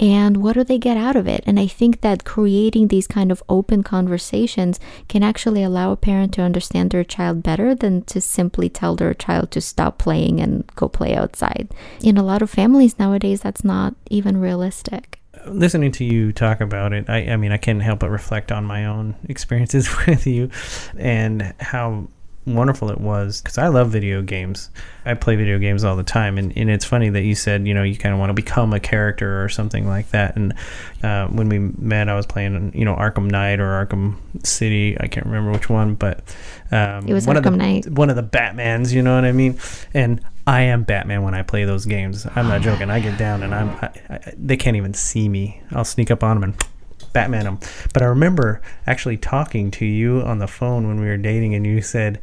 And 0.01 0.39
what 0.39 0.55
do 0.55 0.65
they 0.65 0.79
get 0.79 0.97
out 0.97 1.17
of 1.17 1.29
it? 1.29 1.45
And 1.47 1.61
I 1.61 1.67
think 1.67 2.01
that 2.01 2.25
creating 2.25 2.89
these 2.89 3.07
kind 3.07 3.31
of 3.31 3.43
open 3.49 3.83
conversations 3.83 4.81
can 5.09 5.23
actually 5.23 5.63
allow 5.63 5.93
a 5.93 5.97
parent 5.97 6.35
to 6.35 6.43
understand 6.43 6.91
their 6.91 7.05
child 7.05 7.43
better 7.43 7.75
than 7.75 8.03
to 8.03 8.21
simply 8.21 8.69
tell 8.69 8.97
their 8.97 9.15
child 9.15 9.51
to 9.53 9.61
stop 9.61 9.99
playing 9.99 10.41
and 10.41 10.67
go 10.75 10.89
play 10.89 11.15
outside. 11.15 11.73
In 12.03 12.17
a 12.17 12.23
lot 12.23 12.43
of 12.43 12.51
families 12.51 12.99
nowadays, 12.99 13.41
that's 13.43 13.65
not 13.65 13.95
even 14.11 14.41
realistic 14.41 15.19
listening 15.47 15.91
to 15.93 16.05
you 16.05 16.33
talk 16.33 16.61
about 16.61 16.93
it, 16.93 17.09
I, 17.09 17.33
I 17.33 17.37
mean, 17.37 17.53
I 17.53 17.57
can't 17.57 17.83
help 17.83 18.01
but 18.01 18.11
reflect 18.11 18.53
on 18.53 18.65
my 18.65 18.85
own 18.85 19.17
experiences 19.29 19.89
with 20.07 20.27
you 20.27 20.51
and 20.97 21.55
how 21.59 22.07
wonderful 22.47 22.91
it 22.91 23.01
was 23.01 23.41
because 23.41 23.59
I 23.59 23.69
love 23.69 23.91
video 23.91 24.23
games. 24.23 24.71
I 25.05 25.15
play 25.15 25.37
video 25.37 25.59
games 25.59 25.85
all 25.85 25.97
the 25.97 26.03
time, 26.03 26.39
and, 26.39 26.57
and 26.57 26.71
it's 26.71 26.85
funny 26.85 27.09
that 27.11 27.23
you 27.23 27.35
said 27.35 27.67
you 27.67 27.75
know 27.75 27.83
you 27.83 27.97
kind 27.97 28.13
of 28.13 28.19
want 28.19 28.31
to 28.31 28.35
become 28.35 28.73
a 28.73 28.81
character 28.81 29.43
or 29.43 29.49
something 29.49 29.87
like 29.87 30.11
that. 30.11 30.37
And 30.37 30.55
uh, 31.03 31.29
when 31.29 31.49
we 31.49 31.59
met, 31.59 32.09
I 32.09 32.15
was 32.15 32.27
playing 32.27 32.73
you 32.75 32.85
know 32.85 32.95
Arkham 32.95 33.31
Knight 33.31 33.61
or 33.61 33.87
Arkham 33.87 34.17
City. 34.45 34.97
I 35.01 35.07
can't 35.07 35.27
remember 35.27 35.53
which 35.53 35.69
one, 35.69 35.95
but 35.95 36.23
um, 36.71 37.07
it 37.07 37.15
was 37.15 37.27
one 37.27 37.37
Arkham 37.37 37.47
of 37.47 37.53
the, 37.53 37.59
Knight. 37.59 37.91
One 37.91 38.11
of 38.11 38.17
the 38.17 38.23
Batmans, 38.23 38.93
you 38.93 39.03
know 39.03 39.15
what 39.15 39.25
I 39.25 39.33
mean? 39.33 39.59
And 39.95 40.21
I 40.47 40.63
am 40.63 40.83
Batman 40.83 41.23
when 41.23 41.35
I 41.35 41.43
play 41.43 41.65
those 41.65 41.87
games. 41.87 42.27
I'm 42.35 42.49
not 42.49 42.63
joking. 42.63 42.91
I 42.91 43.01
get 43.01 43.19
down 43.19 43.43
and 43.43 43.55
I'm 43.55 43.71
I, 43.71 43.91
I, 44.09 44.33
they 44.37 44.57
can't 44.57 44.77
even 44.77 44.95
see 44.95 45.29
me. 45.29 45.61
I'll 45.71 45.85
sneak 45.85 46.11
up 46.11 46.23
on 46.23 46.41
them 46.41 46.51
and 46.51 46.65
Batman 47.13 47.45
them. 47.45 47.59
But 47.93 48.03
I 48.03 48.07
remember 48.07 48.61
actually 48.87 49.17
talking 49.17 49.71
to 49.73 49.85
you 49.85 50.21
on 50.21 50.39
the 50.39 50.47
phone 50.47 50.89
when 50.89 51.01
we 51.01 51.07
were 51.07 51.17
dating, 51.17 51.55
and 51.55 51.67
you 51.67 51.83
said, 51.83 52.21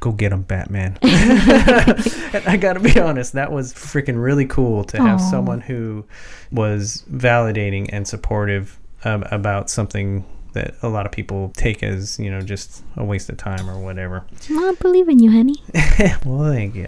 "Go 0.00 0.12
get 0.12 0.30
them, 0.30 0.42
Batman." 0.42 0.98
and 1.02 2.42
I 2.46 2.56
got 2.56 2.74
to 2.74 2.80
be 2.80 2.98
honest, 2.98 3.32
that 3.34 3.52
was 3.52 3.72
freaking 3.72 4.22
really 4.22 4.46
cool 4.46 4.84
to 4.84 4.98
have 4.98 5.20
someone 5.20 5.60
who 5.60 6.04
was 6.50 7.04
validating 7.10 7.88
and 7.92 8.06
supportive 8.06 8.78
um, 9.04 9.24
about 9.30 9.70
something 9.70 10.24
that 10.56 10.74
a 10.82 10.88
lot 10.88 11.04
of 11.06 11.12
people 11.12 11.52
take 11.54 11.82
as 11.82 12.18
you 12.18 12.30
know 12.30 12.40
just 12.40 12.82
a 12.96 13.04
waste 13.04 13.28
of 13.28 13.36
time 13.36 13.68
or 13.70 13.78
whatever. 13.78 14.24
Well, 14.48 14.70
I 14.70 14.74
believe 14.74 15.08
in 15.08 15.18
you, 15.18 15.30
honey. 15.30 15.56
well, 16.24 16.50
thank 16.52 16.74
you. 16.76 16.86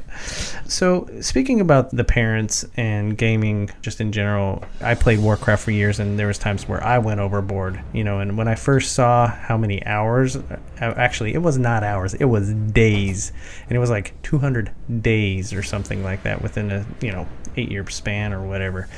So, 0.66 1.08
speaking 1.20 1.60
about 1.60 1.90
the 1.90 2.04
parents 2.04 2.64
and 2.76 3.18
gaming, 3.18 3.70
just 3.82 4.00
in 4.00 4.10
general, 4.12 4.64
I 4.80 4.94
played 4.94 5.18
Warcraft 5.18 5.64
for 5.64 5.70
years, 5.70 5.98
and 5.98 6.18
there 6.18 6.28
was 6.28 6.38
times 6.38 6.66
where 6.66 6.82
I 6.82 6.98
went 6.98 7.20
overboard. 7.20 7.80
You 7.92 8.04
know, 8.04 8.20
and 8.20 8.38
when 8.38 8.48
I 8.48 8.54
first 8.54 8.94
saw 8.94 9.26
how 9.26 9.58
many 9.58 9.84
hours, 9.84 10.37
uh, 10.37 10.56
actually, 10.80 11.34
it 11.34 11.42
was 11.42 11.58
not 11.58 11.82
hours; 11.82 12.14
it 12.14 12.25
was 12.25 12.54
days, 12.54 13.32
and 13.68 13.76
it 13.76 13.80
was 13.80 13.90
like 13.90 14.14
200 14.22 14.70
days 15.02 15.52
or 15.52 15.62
something 15.62 16.02
like 16.02 16.22
that 16.22 16.40
within 16.40 16.70
a 16.70 16.87
you 17.00 17.12
know 17.12 17.26
eight-year 17.56 17.88
span 17.90 18.32
or 18.32 18.46
whatever. 18.46 18.88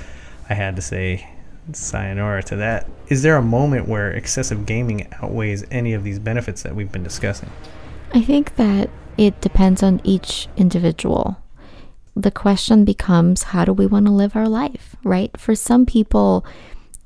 I 0.49 0.55
had 0.55 0.77
to 0.77 0.83
say 0.83 1.29
sayonara 1.79 2.43
to 2.45 2.57
that. 2.57 2.89
Is 3.09 3.23
there 3.23 3.37
a 3.37 3.43
moment 3.43 3.89
where 3.89 4.11
excessive 4.11 4.67
gaming 4.67 5.13
outweighs 5.23 5.65
any 5.71 5.95
of 5.95 6.05
these 6.05 6.19
benefits 6.19 6.63
that 6.63 6.75
we've 6.75 6.93
been 6.93 7.03
discussing? 7.03 7.51
I 8.13 8.23
think 8.23 8.57
that 8.57 8.91
it 9.17 9.41
depends 9.41 9.83
on 9.83 10.01
each 10.05 10.49
individual. 10.57 11.37
The 12.17 12.31
question 12.31 12.85
becomes 12.85 13.45
how 13.45 13.65
do 13.65 13.73
we 13.73 13.87
want 13.87 14.07
to 14.07 14.13
live 14.13 14.35
our 14.35 14.49
life, 14.49 14.97
right? 15.05 15.31
For 15.39 15.55
some 15.55 15.87
people, 15.87 16.45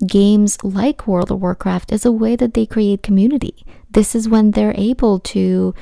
games 0.06 0.62
like 0.62 1.06
World 1.06 1.30
of 1.30 1.40
Warcraft 1.40 1.92
is 1.92 2.04
a 2.04 2.12
way 2.12 2.36
that 2.36 2.54
they 2.54 2.66
create 2.66 3.02
community. 3.02 3.64
This 3.90 4.14
is 4.14 4.28
when 4.28 4.52
they're 4.52 4.74
able 4.76 5.20
to 5.20 5.74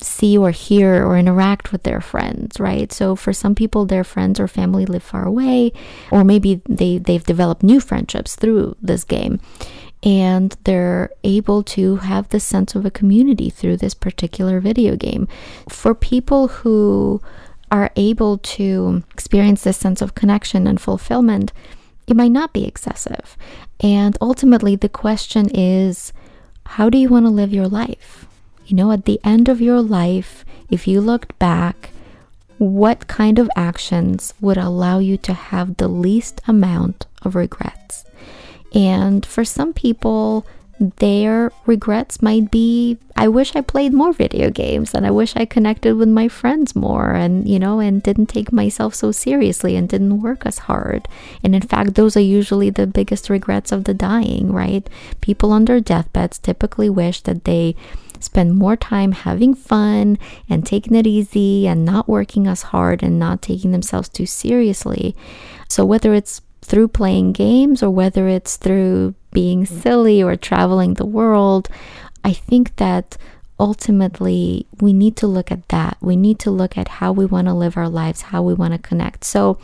see 0.00 0.36
or 0.36 0.50
hear 0.50 1.04
or 1.06 1.16
interact 1.16 1.72
with 1.72 1.82
their 1.82 2.00
friends, 2.00 2.58
right? 2.58 2.92
So 2.92 3.14
for 3.14 3.32
some 3.32 3.54
people 3.54 3.84
their 3.86 4.04
friends 4.04 4.40
or 4.40 4.48
family 4.48 4.86
live 4.86 5.02
far 5.02 5.24
away 5.24 5.72
or 6.10 6.24
maybe 6.24 6.62
they 6.68 6.98
they've 6.98 7.24
developed 7.24 7.62
new 7.62 7.80
friendships 7.80 8.34
through 8.34 8.76
this 8.80 9.04
game 9.04 9.40
and 10.04 10.54
they're 10.64 11.10
able 11.24 11.62
to 11.62 11.96
have 11.96 12.28
this 12.28 12.44
sense 12.44 12.74
of 12.74 12.84
a 12.84 12.90
community 12.90 13.48
through 13.48 13.78
this 13.78 13.94
particular 13.94 14.60
video 14.60 14.96
game. 14.96 15.26
For 15.68 15.94
people 15.94 16.48
who 16.48 17.22
are 17.70 17.90
able 17.96 18.38
to 18.38 19.02
experience 19.12 19.62
this 19.62 19.78
sense 19.78 20.02
of 20.02 20.14
connection 20.14 20.66
and 20.66 20.78
fulfillment, 20.80 21.52
it 22.06 22.16
might 22.16 22.32
not 22.32 22.52
be 22.52 22.66
excessive. 22.66 23.36
And 23.80 24.18
ultimately, 24.20 24.76
the 24.76 24.90
question 24.90 25.48
is 25.52 26.12
how 26.66 26.90
do 26.90 26.98
you 26.98 27.08
want 27.08 27.24
to 27.24 27.30
live 27.30 27.52
your 27.52 27.68
life? 27.68 28.26
You 28.66 28.76
know, 28.76 28.92
at 28.92 29.04
the 29.04 29.20
end 29.24 29.48
of 29.48 29.60
your 29.60 29.80
life, 29.80 30.44
if 30.70 30.88
you 30.88 31.00
looked 31.00 31.38
back, 31.38 31.90
what 32.58 33.08
kind 33.08 33.38
of 33.38 33.50
actions 33.56 34.32
would 34.40 34.56
allow 34.56 34.98
you 34.98 35.16
to 35.18 35.32
have 35.32 35.76
the 35.76 35.88
least 35.88 36.40
amount 36.46 37.06
of 37.22 37.34
regrets? 37.34 38.04
And 38.74 39.24
for 39.24 39.44
some 39.44 39.72
people, 39.72 40.46
their 40.80 41.52
regrets 41.66 42.20
might 42.20 42.50
be 42.50 42.98
I 43.16 43.28
wish 43.28 43.54
I 43.54 43.60
played 43.60 43.92
more 43.92 44.12
video 44.12 44.50
games 44.50 44.92
and 44.92 45.06
I 45.06 45.10
wish 45.12 45.36
I 45.36 45.44
connected 45.44 45.94
with 45.94 46.08
my 46.08 46.26
friends 46.26 46.74
more 46.74 47.12
and 47.12 47.48
you 47.48 47.60
know 47.60 47.78
and 47.78 48.02
didn't 48.02 48.26
take 48.26 48.52
myself 48.52 48.94
so 48.94 49.12
seriously 49.12 49.76
and 49.76 49.88
didn't 49.88 50.20
work 50.20 50.44
as 50.44 50.58
hard. 50.58 51.06
And 51.44 51.54
in 51.54 51.62
fact, 51.62 51.94
those 51.94 52.16
are 52.16 52.20
usually 52.20 52.70
the 52.70 52.88
biggest 52.88 53.30
regrets 53.30 53.70
of 53.70 53.84
the 53.84 53.94
dying, 53.94 54.52
right? 54.52 54.88
People 55.20 55.52
on 55.52 55.64
their 55.66 55.80
deathbeds 55.80 56.38
typically 56.38 56.90
wish 56.90 57.20
that 57.22 57.44
they 57.44 57.76
spend 58.24 58.56
more 58.56 58.76
time 58.76 59.12
having 59.12 59.54
fun 59.54 60.18
and 60.48 60.66
taking 60.66 60.94
it 60.94 61.06
easy 61.06 61.66
and 61.66 61.84
not 61.84 62.08
working 62.08 62.46
as 62.46 62.62
hard 62.62 63.02
and 63.02 63.18
not 63.18 63.42
taking 63.42 63.72
themselves 63.72 64.08
too 64.08 64.26
seriously. 64.26 65.14
So 65.68 65.84
whether 65.84 66.14
it's 66.14 66.40
through 66.62 66.88
playing 66.88 67.32
games 67.32 67.82
or 67.82 67.90
whether 67.90 68.26
it's 68.26 68.56
through 68.56 69.14
being 69.32 69.64
mm. 69.64 69.82
silly 69.82 70.22
or 70.22 70.36
traveling 70.36 70.94
the 70.94 71.06
world, 71.06 71.68
I 72.24 72.32
think 72.32 72.76
that 72.76 73.16
ultimately 73.58 74.66
we 74.80 74.92
need 74.92 75.16
to 75.16 75.26
look 75.26 75.52
at 75.52 75.68
that. 75.68 75.96
We 76.00 76.16
need 76.16 76.38
to 76.40 76.50
look 76.50 76.76
at 76.76 76.88
how 76.88 77.12
we 77.12 77.24
want 77.24 77.46
to 77.46 77.54
live 77.54 77.76
our 77.76 77.88
lives, 77.88 78.22
how 78.22 78.42
we 78.42 78.54
want 78.54 78.72
to 78.72 78.78
connect. 78.78 79.24
So 79.24 79.58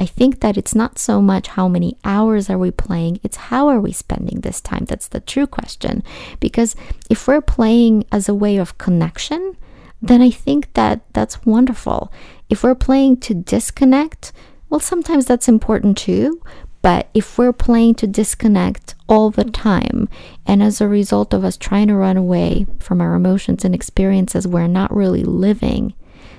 I 0.00 0.06
think 0.06 0.40
that 0.40 0.56
it's 0.56 0.74
not 0.74 0.98
so 0.98 1.22
much 1.22 1.48
how 1.48 1.68
many 1.68 1.96
hours 2.04 2.50
are 2.50 2.58
we 2.58 2.70
playing, 2.70 3.20
it's 3.22 3.36
how 3.36 3.68
are 3.68 3.80
we 3.80 3.92
spending 3.92 4.40
this 4.40 4.60
time. 4.60 4.84
That's 4.86 5.08
the 5.08 5.20
true 5.20 5.46
question. 5.46 6.02
Because 6.40 6.74
if 7.08 7.28
we're 7.28 7.40
playing 7.40 8.04
as 8.10 8.28
a 8.28 8.34
way 8.34 8.56
of 8.56 8.78
connection, 8.78 9.56
then 10.02 10.20
I 10.20 10.30
think 10.30 10.74
that 10.74 11.00
that's 11.12 11.44
wonderful. 11.46 12.12
If 12.50 12.62
we're 12.62 12.74
playing 12.74 13.18
to 13.18 13.34
disconnect, 13.34 14.32
well, 14.68 14.80
sometimes 14.80 15.26
that's 15.26 15.48
important 15.48 15.96
too. 15.96 16.40
But 16.86 17.08
if 17.14 17.36
we're 17.36 17.52
playing 17.52 17.96
to 17.96 18.06
disconnect 18.06 18.94
all 19.08 19.32
the 19.32 19.42
time, 19.42 20.08
and 20.46 20.62
as 20.62 20.80
a 20.80 20.86
result 20.86 21.34
of 21.34 21.42
us 21.42 21.56
trying 21.56 21.88
to 21.88 21.96
run 21.96 22.16
away 22.16 22.64
from 22.78 23.00
our 23.00 23.16
emotions 23.16 23.64
and 23.64 23.74
experiences 23.74 24.46
we're 24.46 24.68
not 24.68 24.94
really 24.94 25.24
living, 25.24 25.94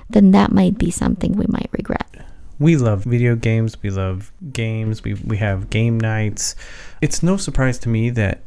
then 0.08 0.30
that 0.30 0.50
might 0.50 0.78
be 0.78 0.90
something 0.90 1.32
we 1.32 1.44
might 1.50 1.68
regret. 1.72 2.24
We 2.58 2.78
love 2.78 3.04
video 3.04 3.36
games. 3.36 3.76
We 3.82 3.90
love 3.90 4.32
games. 4.50 5.04
We, 5.04 5.12
we 5.22 5.36
have 5.36 5.68
game 5.68 6.00
nights. 6.00 6.56
It's 7.02 7.22
no 7.22 7.36
surprise 7.36 7.78
to 7.80 7.90
me 7.90 8.08
that 8.08 8.40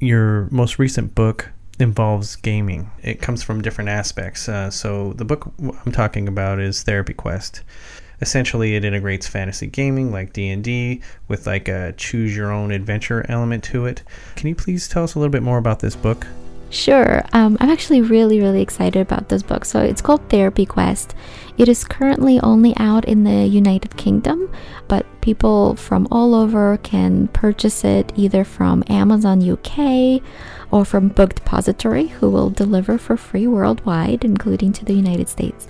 your 0.00 0.48
most 0.50 0.80
recent 0.80 1.14
book 1.14 1.52
involves 1.78 2.34
gaming. 2.34 2.90
It 3.04 3.22
comes 3.22 3.44
from 3.44 3.62
different 3.62 3.90
aspects. 3.90 4.48
Uh, 4.48 4.68
so, 4.72 5.12
the 5.12 5.24
book 5.24 5.52
I'm 5.60 5.92
talking 5.92 6.26
about 6.26 6.58
is 6.58 6.82
Therapy 6.82 7.14
Quest. 7.14 7.62
Essentially, 8.20 8.76
it 8.76 8.84
integrates 8.84 9.26
fantasy 9.26 9.66
gaming 9.66 10.10
like 10.10 10.32
D&D 10.32 11.02
with 11.28 11.46
like 11.46 11.68
a 11.68 11.92
choose 11.96 12.34
your 12.36 12.50
own 12.50 12.70
adventure 12.70 13.24
element 13.28 13.64
to 13.64 13.86
it. 13.86 14.02
Can 14.36 14.48
you 14.48 14.54
please 14.54 14.88
tell 14.88 15.04
us 15.04 15.14
a 15.14 15.18
little 15.18 15.32
bit 15.32 15.42
more 15.42 15.58
about 15.58 15.80
this 15.80 15.96
book? 15.96 16.26
Sure. 16.70 17.22
Um, 17.32 17.56
I'm 17.60 17.70
actually 17.70 18.02
really, 18.02 18.40
really 18.40 18.60
excited 18.60 19.00
about 19.00 19.28
this 19.28 19.42
book. 19.42 19.64
So 19.64 19.80
it's 19.80 20.02
called 20.02 20.28
Therapy 20.28 20.66
Quest. 20.66 21.14
It 21.58 21.68
is 21.68 21.84
currently 21.84 22.40
only 22.40 22.76
out 22.76 23.04
in 23.04 23.24
the 23.24 23.46
United 23.46 23.96
Kingdom, 23.96 24.50
but 24.88 25.06
people 25.20 25.76
from 25.76 26.08
all 26.10 26.34
over 26.34 26.76
can 26.78 27.28
purchase 27.28 27.84
it 27.84 28.12
either 28.16 28.44
from 28.44 28.82
Amazon 28.88 29.48
UK 29.48 30.20
or 30.72 30.84
from 30.84 31.08
Book 31.08 31.36
Depository, 31.36 32.08
who 32.08 32.28
will 32.28 32.50
deliver 32.50 32.98
for 32.98 33.16
free 33.16 33.46
worldwide, 33.46 34.24
including 34.24 34.72
to 34.72 34.84
the 34.84 34.94
United 34.94 35.28
States. 35.28 35.68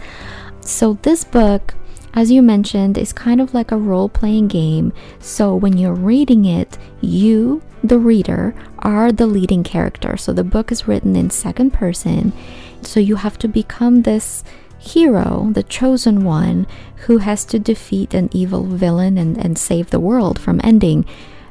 So 0.63 0.95
this 1.03 1.25
book 1.25 1.75
as 2.17 2.31
you 2.31 2.41
mentioned, 2.41 2.97
is 2.97 3.13
kind 3.13 3.43
of 3.43 3.53
like 3.53 3.71
a 3.71 3.77
role 3.77 4.09
playing 4.09 4.49
game. 4.49 4.93
So 5.21 5.55
when 5.55 5.77
you're 5.77 5.95
reading 5.95 6.47
it, 6.47 6.79
you, 7.03 7.63
the 7.85 7.99
reader, 7.99 8.55
are 8.79 9.13
the 9.13 9.27
leading 9.27 9.63
character. 9.63 10.17
So 10.17 10.33
the 10.33 10.43
book 10.43 10.73
is 10.73 10.89
written 10.89 11.15
in 11.15 11.29
second 11.29 11.75
person. 11.75 12.33
So 12.81 13.01
you 13.01 13.17
have 13.17 13.39
to 13.39 13.49
become 13.49 14.03
this 14.03 14.43
hero, 14.79 15.51
the 15.53 15.63
chosen 15.63 16.25
one, 16.25 16.67
who 17.05 17.19
has 17.19 17.45
to 17.47 17.59
defeat 17.59 18.15
an 18.15 18.31
evil 18.33 18.65
villain 18.65 19.19
and, 19.19 19.37
and 19.37 19.59
save 19.59 19.91
the 19.91 20.01
world 20.01 20.39
from 20.39 20.61
ending 20.65 21.05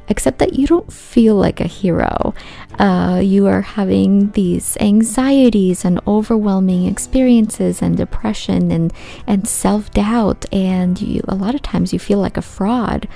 except 0.07 0.39
that 0.39 0.53
you 0.53 0.67
don't 0.67 0.91
feel 0.91 1.35
like 1.35 1.59
a 1.59 1.67
hero. 1.67 2.33
Uh, 2.79 3.21
you 3.23 3.47
are 3.47 3.61
having 3.61 4.31
these 4.31 4.77
anxieties 4.79 5.85
and 5.85 5.99
overwhelming 6.07 6.85
experiences 6.85 7.81
and 7.81 7.97
depression 7.97 8.71
and, 8.71 8.93
and 9.27 9.47
self 9.47 9.91
doubt, 9.91 10.45
and 10.53 11.01
you, 11.01 11.21
a 11.27 11.35
lot 11.35 11.55
of 11.55 11.61
times 11.61 11.93
you 11.93 11.99
feel 11.99 12.19
like 12.19 12.37
a 12.37 12.41
fraud. 12.41 13.07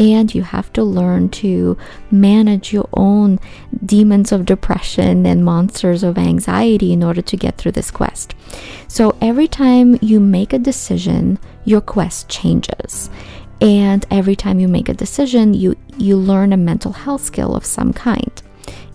And 0.00 0.32
you 0.32 0.42
have 0.42 0.72
to 0.74 0.84
learn 0.84 1.28
to 1.30 1.76
manage 2.08 2.72
your 2.72 2.88
own 2.92 3.40
demons 3.84 4.30
of 4.30 4.46
depression 4.46 5.26
and 5.26 5.44
monsters 5.44 6.04
of 6.04 6.16
anxiety 6.16 6.92
in 6.92 7.02
order 7.02 7.20
to 7.22 7.36
get 7.36 7.58
through 7.58 7.72
this 7.72 7.90
quest. 7.90 8.36
So 8.86 9.16
every 9.20 9.48
time 9.48 9.98
you 10.00 10.20
make 10.20 10.52
a 10.52 10.58
decision, 10.60 11.36
your 11.64 11.80
quest 11.80 12.28
changes 12.28 13.10
and 13.60 14.06
every 14.10 14.36
time 14.36 14.60
you 14.60 14.68
make 14.68 14.88
a 14.88 14.94
decision 14.94 15.52
you 15.52 15.76
you 15.96 16.16
learn 16.16 16.52
a 16.52 16.56
mental 16.56 16.92
health 16.92 17.22
skill 17.22 17.56
of 17.56 17.64
some 17.64 17.92
kind 17.92 18.42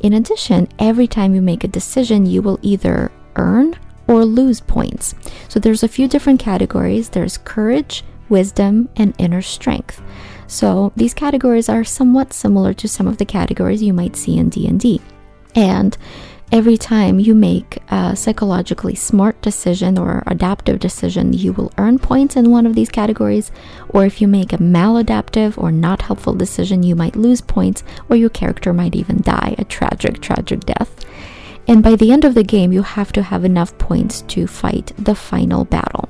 in 0.04 0.14
addition 0.14 0.68
every 0.78 1.08
time 1.08 1.34
you 1.34 1.42
make 1.42 1.64
a 1.64 1.68
decision 1.68 2.28
you 2.28 2.42
will 2.42 2.60
either 2.62 3.12
earn 3.36 3.76
or 4.08 4.26
lose 4.26 4.60
points. 4.60 5.16
So 5.48 5.60
there's 5.60 5.82
a 5.82 5.88
few 5.88 6.08
different 6.08 6.40
categories. 6.40 7.10
There's 7.10 7.38
courage 7.38 8.04
wisdom 8.30 8.90
and 8.96 9.16
inner 9.18 9.42
strength. 9.42 10.02
So 10.48 10.92
these 10.96 11.14
categories 11.14 11.70
are 11.70 11.84
somewhat 11.84 12.34
similar 12.34 12.74
to 12.74 12.88
some 12.88 13.08
of 13.08 13.18
the 13.18 13.26
categories 13.26 13.82
you 13.82 13.94
might 13.94 14.16
see 14.16 14.38
in 14.38 14.50
D&D 14.50 15.02
and 15.56 15.98
every 16.54 16.78
time 16.78 17.20
you 17.20 17.34
make 17.34 17.80
a 17.90 18.16
psychologically 18.16 18.94
smart 18.94 19.42
decision 19.42 19.98
or 19.98 20.22
adaptive 20.28 20.78
decision, 20.78 21.34
you 21.34 21.52
will 21.52 21.74
earn 21.80 21.98
points 21.98 22.36
in 22.36 22.52
one 22.52 22.68
of 22.68 22.76
these 22.76 22.90
categories. 22.90 23.52
Or 23.90 24.06
if 24.06 24.22
you 24.22 24.28
make 24.28 24.54
a 24.54 24.60
maladaptive 24.60 25.58
or 25.58 25.72
not 25.72 26.04
helpful 26.04 26.36
decision, 26.36 26.84
you 26.84 26.96
might 26.96 27.16
lose 27.16 27.42
points 27.42 27.84
or 28.08 28.16
your 28.16 28.30
character 28.30 28.72
might 28.72 28.94
even 28.94 29.24
die 29.24 29.56
a 29.58 29.64
tragic, 29.64 30.22
tragic 30.22 30.60
death. 30.60 31.04
And 31.68 31.82
by 31.82 31.96
the 31.96 32.12
end 32.12 32.24
of 32.24 32.36
the 32.36 32.44
game, 32.44 32.72
you 32.72 32.84
have 32.84 33.12
to 33.14 33.24
have 33.24 33.44
enough 33.44 33.76
points 33.80 34.22
to 34.22 34.46
fight 34.46 34.94
the 35.00 35.16
final 35.16 35.66
battle. 35.66 36.08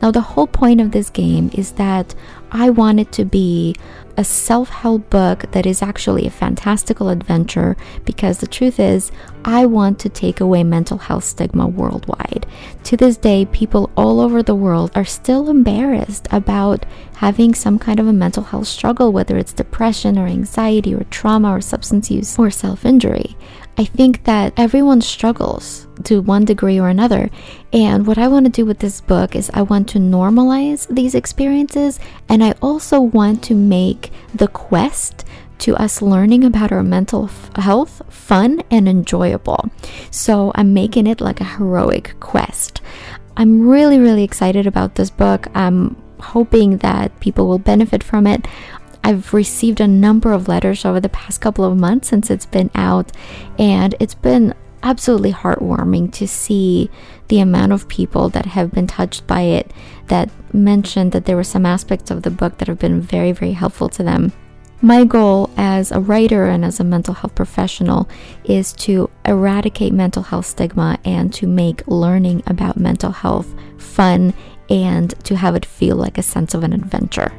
Now, 0.00 0.10
the 0.10 0.20
whole 0.20 0.46
point 0.46 0.80
of 0.80 0.92
this 0.92 1.10
game 1.10 1.50
is 1.52 1.72
that 1.72 2.14
I 2.50 2.70
want 2.70 3.00
it 3.00 3.12
to 3.12 3.24
be 3.24 3.74
a 4.16 4.24
self 4.24 4.68
help 4.68 5.10
book 5.10 5.50
that 5.52 5.66
is 5.66 5.82
actually 5.82 6.26
a 6.26 6.30
fantastical 6.30 7.08
adventure 7.08 7.76
because 8.04 8.38
the 8.38 8.46
truth 8.46 8.78
is, 8.78 9.10
I 9.44 9.66
want 9.66 9.98
to 10.00 10.08
take 10.08 10.40
away 10.40 10.64
mental 10.64 10.98
health 10.98 11.24
stigma 11.24 11.66
worldwide. 11.66 12.46
To 12.84 12.96
this 12.96 13.16
day, 13.16 13.44
people 13.46 13.90
all 13.96 14.20
over 14.20 14.42
the 14.42 14.54
world 14.54 14.90
are 14.94 15.04
still 15.04 15.50
embarrassed 15.50 16.26
about 16.30 16.86
having 17.16 17.54
some 17.54 17.78
kind 17.78 18.00
of 18.00 18.06
a 18.06 18.12
mental 18.12 18.42
health 18.42 18.66
struggle, 18.66 19.12
whether 19.12 19.36
it's 19.36 19.52
depression 19.52 20.18
or 20.18 20.26
anxiety 20.26 20.94
or 20.94 21.04
trauma 21.04 21.54
or 21.54 21.60
substance 21.60 22.10
use 22.10 22.38
or 22.38 22.50
self 22.50 22.84
injury. 22.84 23.36
I 23.76 23.84
think 23.84 24.24
that 24.24 24.52
everyone 24.56 25.00
struggles 25.00 25.88
to 26.04 26.22
one 26.22 26.44
degree 26.44 26.78
or 26.78 26.88
another. 26.88 27.28
And 27.72 28.06
what 28.06 28.18
I 28.18 28.28
want 28.28 28.46
to 28.46 28.52
do 28.52 28.64
with 28.64 28.78
this 28.78 29.00
book 29.00 29.34
is 29.34 29.50
I 29.52 29.62
want 29.62 29.88
to 29.90 29.98
normalize 29.98 30.86
these 30.94 31.14
experiences 31.14 31.98
and 32.28 32.42
I 32.44 32.52
also 32.62 33.00
want 33.00 33.42
to 33.44 33.54
make 33.54 34.12
the 34.34 34.48
quest 34.48 35.24
to 35.58 35.76
us 35.76 36.02
learning 36.02 36.44
about 36.44 36.72
our 36.72 36.82
mental 36.82 37.30
health 37.56 38.02
fun 38.08 38.62
and 38.70 38.88
enjoyable. 38.88 39.70
So 40.10 40.52
I'm 40.54 40.74
making 40.74 41.06
it 41.06 41.20
like 41.20 41.40
a 41.40 41.44
heroic 41.44 42.14
quest. 42.20 42.80
I'm 43.36 43.66
really, 43.66 43.98
really 43.98 44.24
excited 44.24 44.66
about 44.66 44.94
this 44.94 45.10
book. 45.10 45.48
I'm 45.54 45.96
hoping 46.20 46.78
that 46.78 47.18
people 47.20 47.48
will 47.48 47.58
benefit 47.58 48.02
from 48.02 48.26
it. 48.26 48.46
I've 49.02 49.34
received 49.34 49.80
a 49.80 49.86
number 49.86 50.32
of 50.32 50.48
letters 50.48 50.84
over 50.84 50.98
the 51.00 51.10
past 51.10 51.40
couple 51.40 51.64
of 51.64 51.76
months 51.76 52.08
since 52.08 52.30
it's 52.30 52.46
been 52.46 52.70
out, 52.74 53.12
and 53.58 53.94
it's 54.00 54.14
been 54.14 54.54
absolutely 54.82 55.32
heartwarming 55.32 56.12
to 56.12 56.28
see 56.28 56.90
the 57.28 57.40
amount 57.40 57.72
of 57.72 57.88
people 57.88 58.28
that 58.30 58.46
have 58.46 58.70
been 58.70 58.86
touched 58.86 59.26
by 59.26 59.42
it 59.42 59.72
that 60.06 60.30
mentioned 60.54 61.12
that 61.12 61.24
there 61.24 61.36
were 61.36 61.44
some 61.44 61.66
aspects 61.66 62.10
of 62.10 62.22
the 62.22 62.30
book 62.30 62.58
that 62.58 62.68
have 62.68 62.78
been 62.78 63.00
very, 63.00 63.32
very 63.32 63.52
helpful 63.52 63.88
to 63.88 64.02
them. 64.02 64.32
My 64.84 65.04
goal 65.04 65.48
as 65.56 65.92
a 65.92 65.98
writer 65.98 66.44
and 66.44 66.62
as 66.62 66.78
a 66.78 66.84
mental 66.84 67.14
health 67.14 67.34
professional 67.34 68.06
is 68.44 68.74
to 68.74 69.08
eradicate 69.24 69.94
mental 69.94 70.22
health 70.22 70.44
stigma 70.44 70.98
and 71.06 71.32
to 71.32 71.46
make 71.46 71.86
learning 71.86 72.42
about 72.46 72.76
mental 72.76 73.10
health 73.10 73.54
fun 73.78 74.34
and 74.68 75.14
to 75.24 75.36
have 75.36 75.54
it 75.54 75.64
feel 75.64 75.96
like 75.96 76.18
a 76.18 76.22
sense 76.22 76.52
of 76.52 76.64
an 76.64 76.74
adventure. 76.74 77.32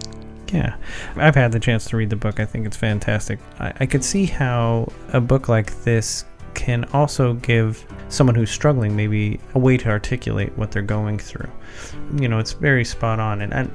Yeah, 0.51 0.75
I've 1.17 1.36
had 1.36 1.51
the 1.51 1.60
chance 1.60 1.86
to 1.89 1.97
read 1.97 2.10
the 2.10 2.15
book. 2.15 2.39
I 2.39 2.45
think 2.45 2.65
it's 2.65 2.77
fantastic. 2.77 3.38
I, 3.60 3.73
I 3.79 3.86
could 3.86 4.03
see 4.03 4.25
how 4.25 4.91
a 5.13 5.21
book 5.21 5.47
like 5.47 5.84
this 5.84 6.25
can 6.55 6.86
also 6.93 7.36
give 7.36 7.86
someone 8.10 8.36
who's 8.36 8.49
struggling 8.49 8.95
maybe 8.95 9.39
a 9.53 9.60
way 9.60 9.77
to 9.77 9.89
articulate 9.89 10.51
what 10.58 10.71
they're 10.71 10.81
going 10.81 11.19
through. 11.19 11.51
You 12.15 12.27
know, 12.27 12.39
it's 12.39 12.53
very 12.53 12.84
spot 12.84 13.19
on. 13.19 13.41
And, 13.41 13.53
and 13.53 13.71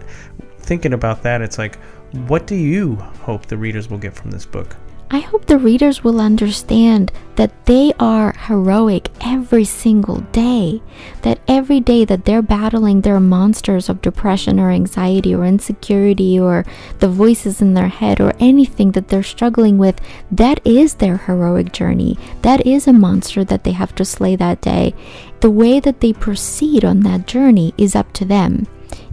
thinking 0.59 0.93
about 0.93 1.23
that, 1.23 1.41
it's 1.41 1.57
like, 1.57 1.79
what 2.13 2.47
do 2.47 2.55
you 2.55 2.97
hope 2.97 3.47
the 3.47 3.57
readers 3.57 3.89
will 3.89 3.99
get 3.99 4.15
from 4.15 4.31
this 4.31 4.47
book? 4.47 4.77
I 5.13 5.19
hope 5.19 5.47
the 5.47 5.59
readers 5.59 6.05
will 6.05 6.21
understand 6.21 7.11
that 7.35 7.67
they 7.67 7.93
are 7.99 8.33
heroic 8.47 9.09
every 9.21 9.65
single 9.65 10.21
day. 10.31 10.83
That 11.23 11.41
every 11.49 11.81
day 11.81 12.05
that 12.05 12.27
they're 12.27 12.43
battling 12.43 13.01
their 13.01 13.19
monsters 13.19 13.89
of 13.89 14.03
depression 14.03 14.61
or 14.61 14.71
anxiety 14.71 15.35
or 15.35 15.45
insecurity 15.45 16.39
or 16.39 16.65
the 17.01 17.09
voices 17.09 17.61
in 17.61 17.75
their 17.75 17.89
head 17.89 18.21
or 18.21 18.35
anything 18.39 18.93
that 18.93 19.09
they're 19.09 19.25
struggling 19.25 19.79
with, 19.79 20.01
that 20.31 20.65
is 20.65 20.95
their 20.95 21.17
heroic 21.17 21.73
journey. 21.73 22.17
That 22.43 22.65
is 22.65 22.87
a 22.87 22.93
monster 22.93 23.43
that 23.43 23.65
they 23.65 23.73
have 23.73 23.97
to 23.97 24.05
slay 24.05 24.37
that 24.37 24.61
day. 24.61 24.95
The 25.41 25.51
way 25.51 25.81
that 25.81 26.01
they 26.01 26.13
proceed 26.13 26.85
on 26.85 27.01
that 27.01 27.27
journey 27.27 27.75
is 27.77 27.97
up 27.97 28.13
to 28.13 28.25
them. 28.25 28.69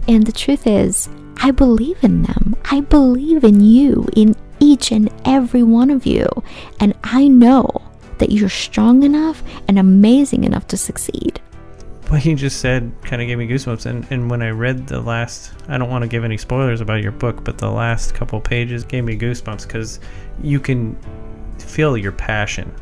And 0.06 0.24
the 0.24 0.32
truth 0.32 0.64
is, 0.64 1.08
I 1.40 1.50
believe 1.50 2.02
in 2.02 2.22
them. 2.22 2.56
I 2.70 2.80
believe 2.80 3.44
in 3.44 3.60
you, 3.60 4.08
in 4.16 4.34
each 4.60 4.92
and 4.92 5.08
every 5.24 5.62
one 5.62 5.90
of 5.90 6.06
you. 6.06 6.26
And 6.80 6.94
I 7.04 7.28
know 7.28 7.66
that 8.18 8.30
you're 8.30 8.48
strong 8.48 9.02
enough 9.02 9.42
and 9.68 9.78
amazing 9.78 10.44
enough 10.44 10.66
to 10.68 10.76
succeed. 10.76 11.40
What 12.08 12.24
you 12.24 12.34
just 12.34 12.60
said 12.60 12.90
kind 13.02 13.20
of 13.20 13.28
gave 13.28 13.38
me 13.38 13.46
goosebumps. 13.46 13.86
And, 13.86 14.06
and 14.10 14.30
when 14.30 14.42
I 14.42 14.50
read 14.50 14.86
the 14.86 15.00
last, 15.00 15.52
I 15.68 15.78
don't 15.78 15.90
want 15.90 16.02
to 16.02 16.08
give 16.08 16.24
any 16.24 16.38
spoilers 16.38 16.80
about 16.80 17.02
your 17.02 17.12
book, 17.12 17.44
but 17.44 17.58
the 17.58 17.70
last 17.70 18.14
couple 18.14 18.40
pages 18.40 18.82
gave 18.82 19.04
me 19.04 19.16
goosebumps 19.16 19.66
because 19.66 20.00
you 20.42 20.58
can 20.58 20.96
feel 21.58 21.96
your 21.96 22.12
passion 22.12 22.74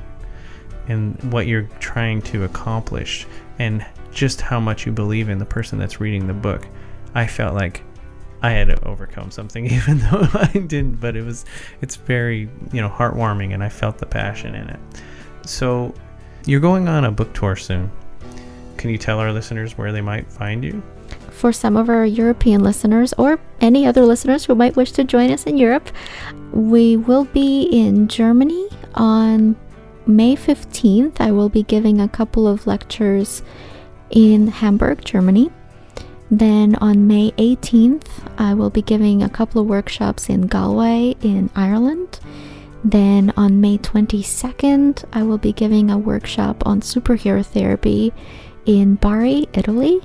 and 0.89 1.21
what 1.33 1.47
you're 1.47 1.69
trying 1.81 2.23
to 2.23 2.45
accomplish 2.45 3.27
and 3.59 3.85
just 4.13 4.41
how 4.41 4.61
much 4.61 4.87
you 4.87 4.93
believe 4.93 5.29
in 5.29 5.39
the 5.39 5.45
person 5.45 5.79
that's 5.79 6.01
reading 6.01 6.27
the 6.27 6.35
book. 6.35 6.69
I 7.15 7.27
felt 7.27 7.55
like 7.55 7.83
I 8.43 8.51
had 8.51 8.69
to 8.69 8.85
overcome 8.85 9.31
something, 9.31 9.67
even 9.71 9.99
though 9.99 10.29
I 10.35 10.49
didn't. 10.53 11.01
But 11.01 11.17
it 11.17 11.25
was, 11.25 11.45
it's 11.81 11.97
very, 11.97 12.49
you 12.73 12.81
know, 12.81 12.89
heartwarming, 12.89 13.55
and 13.55 13.63
I 13.63 13.69
felt 13.69 13.99
the 13.99 14.07
passion 14.07 14.55
in 14.55 14.69
it. 14.69 14.81
So, 15.45 15.95
you're 16.45 16.61
going 16.61 16.89
on 16.89 17.05
a 17.05 17.11
book 17.11 17.33
tour 17.35 17.57
soon. 17.57 17.91
Can 18.77 18.91
you 18.91 18.99
tell 18.99 19.19
our 19.19 19.33
listeners 19.33 19.79
where 19.79 19.93
they 19.93 20.01
might 20.01 20.31
find 20.31 20.65
you? 20.65 20.83
For 21.31 21.53
some 21.53 21.77
of 21.77 21.89
our 21.89 22.07
European 22.07 22.63
listeners, 22.63 23.13
or 23.19 23.39
any 23.61 23.87
other 23.87 24.05
listeners 24.05 24.45
who 24.45 24.55
might 24.55 24.77
wish 24.77 24.93
to 24.93 25.05
join 25.05 25.31
us 25.31 25.45
in 25.45 25.57
Europe, 25.57 25.89
we 26.53 26.97
will 26.97 27.25
be 27.25 27.63
in 27.65 28.09
Germany 28.09 28.69
on 28.95 29.57
May 30.07 30.37
15th. 30.37 31.21
I 31.21 31.33
will 31.33 31.49
be 31.49 31.63
giving 31.63 32.01
a 32.01 32.09
couple 32.09 32.47
of 32.49 32.67
lectures 32.67 33.43
in 34.11 34.49
Hamburg, 34.49 35.05
Germany. 35.05 35.51
Then 36.31 36.75
on 36.77 37.07
May 37.07 37.31
18th, 37.33 38.09
I 38.39 38.55
will 38.55 38.71
be 38.71 38.83
giving 38.83 39.23
a 39.23 39.29
couple 39.29 39.61
of 39.61 39.69
workshops 39.69 40.29
in 40.29 40.49
Galway 40.49 41.15
in 41.23 41.51
Ireland. 41.55 42.19
Then 42.85 43.33
on 43.37 43.61
May 43.61 43.79
22nd, 43.79 45.05
I 45.13 45.23
will 45.23 45.39
be 45.39 45.53
giving 45.53 45.91
a 45.91 45.99
workshop 45.99 46.67
on 46.67 46.81
superhero 46.81 47.45
therapy 47.45 48.13
in 48.65 48.97
Bari, 48.97 49.49
Italy. 49.53 50.01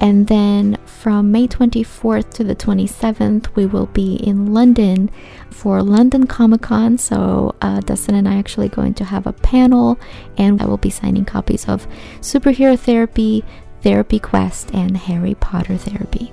And 0.00 0.28
then 0.28 0.76
from 0.84 1.32
May 1.32 1.48
24th 1.48 2.30
to 2.34 2.44
the 2.44 2.54
27th, 2.54 3.54
we 3.56 3.66
will 3.66 3.86
be 3.86 4.14
in 4.16 4.54
London 4.54 5.10
for 5.50 5.82
London 5.82 6.26
Comic 6.26 6.62
Con. 6.62 6.98
So, 6.98 7.54
uh, 7.60 7.80
Dustin 7.80 8.14
and 8.14 8.28
I 8.28 8.36
are 8.36 8.38
actually 8.38 8.68
going 8.68 8.94
to 8.94 9.04
have 9.04 9.26
a 9.26 9.32
panel, 9.32 9.98
and 10.36 10.62
I 10.62 10.66
will 10.66 10.76
be 10.76 10.90
signing 10.90 11.24
copies 11.24 11.68
of 11.68 11.88
Superhero 12.20 12.78
Therapy, 12.78 13.44
Therapy 13.82 14.18
Quest, 14.18 14.70
and 14.74 14.96
Harry 14.96 15.34
Potter 15.34 15.76
Therapy. 15.76 16.32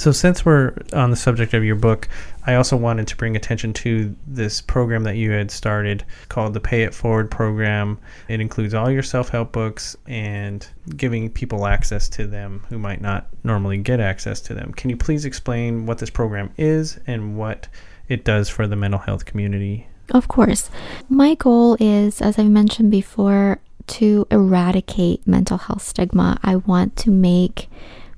So, 0.00 0.12
since 0.12 0.46
we're 0.46 0.74
on 0.94 1.10
the 1.10 1.16
subject 1.16 1.52
of 1.52 1.62
your 1.62 1.76
book, 1.76 2.08
I 2.46 2.54
also 2.54 2.74
wanted 2.74 3.06
to 3.08 3.16
bring 3.16 3.36
attention 3.36 3.74
to 3.74 4.16
this 4.26 4.62
program 4.62 5.02
that 5.02 5.16
you 5.16 5.30
had 5.32 5.50
started 5.50 6.04
called 6.28 6.54
the 6.54 6.60
Pay 6.60 6.84
It 6.84 6.94
Forward 6.94 7.30
program. 7.30 7.98
It 8.26 8.40
includes 8.40 8.72
all 8.72 8.90
your 8.90 9.02
self 9.02 9.28
help 9.28 9.52
books 9.52 9.96
and 10.06 10.66
giving 10.96 11.28
people 11.28 11.66
access 11.66 12.08
to 12.10 12.26
them 12.26 12.64
who 12.70 12.78
might 12.78 13.02
not 13.02 13.26
normally 13.44 13.76
get 13.76 14.00
access 14.00 14.40
to 14.42 14.54
them. 14.54 14.72
Can 14.72 14.88
you 14.88 14.96
please 14.96 15.26
explain 15.26 15.84
what 15.84 15.98
this 15.98 16.08
program 16.08 16.50
is 16.56 16.98
and 17.06 17.36
what 17.36 17.68
it 18.08 18.24
does 18.24 18.48
for 18.48 18.66
the 18.66 18.76
mental 18.76 19.00
health 19.00 19.26
community? 19.26 19.86
Of 20.10 20.28
course. 20.28 20.70
My 21.08 21.34
goal 21.34 21.76
is, 21.78 22.20
as 22.20 22.38
I've 22.38 22.50
mentioned 22.50 22.90
before, 22.90 23.60
to 23.88 24.26
eradicate 24.30 25.26
mental 25.26 25.58
health 25.58 25.82
stigma. 25.82 26.38
I 26.42 26.56
want 26.56 26.96
to 26.96 27.10
make 27.10 27.68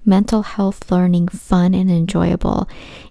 mental 0.05 0.43
health 0.43 0.91
learning 0.91 1.29
fun 1.29 1.75
and 1.75 1.91
enjoyable. 1.91 2.69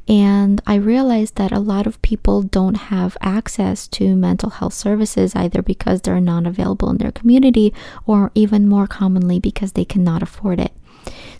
And 0.07 0.61
I 0.67 0.75
realized 0.75 1.35
that 1.35 1.51
a 1.51 1.59
lot 1.59 1.87
of 1.87 2.01
people 2.01 2.41
don't 2.41 2.75
have 2.75 3.15
access 3.21 3.87
to 3.89 4.15
mental 4.15 4.49
health 4.49 4.73
services 4.73 5.35
either 5.35 5.61
because 5.61 6.01
they're 6.01 6.19
not 6.19 6.45
available 6.45 6.89
in 6.89 6.97
their 6.97 7.11
community 7.11 7.73
or 8.05 8.31
even 8.35 8.67
more 8.67 8.87
commonly 8.87 9.39
because 9.39 9.71
they 9.71 9.85
cannot 9.85 10.21
afford 10.21 10.59
it. 10.59 10.73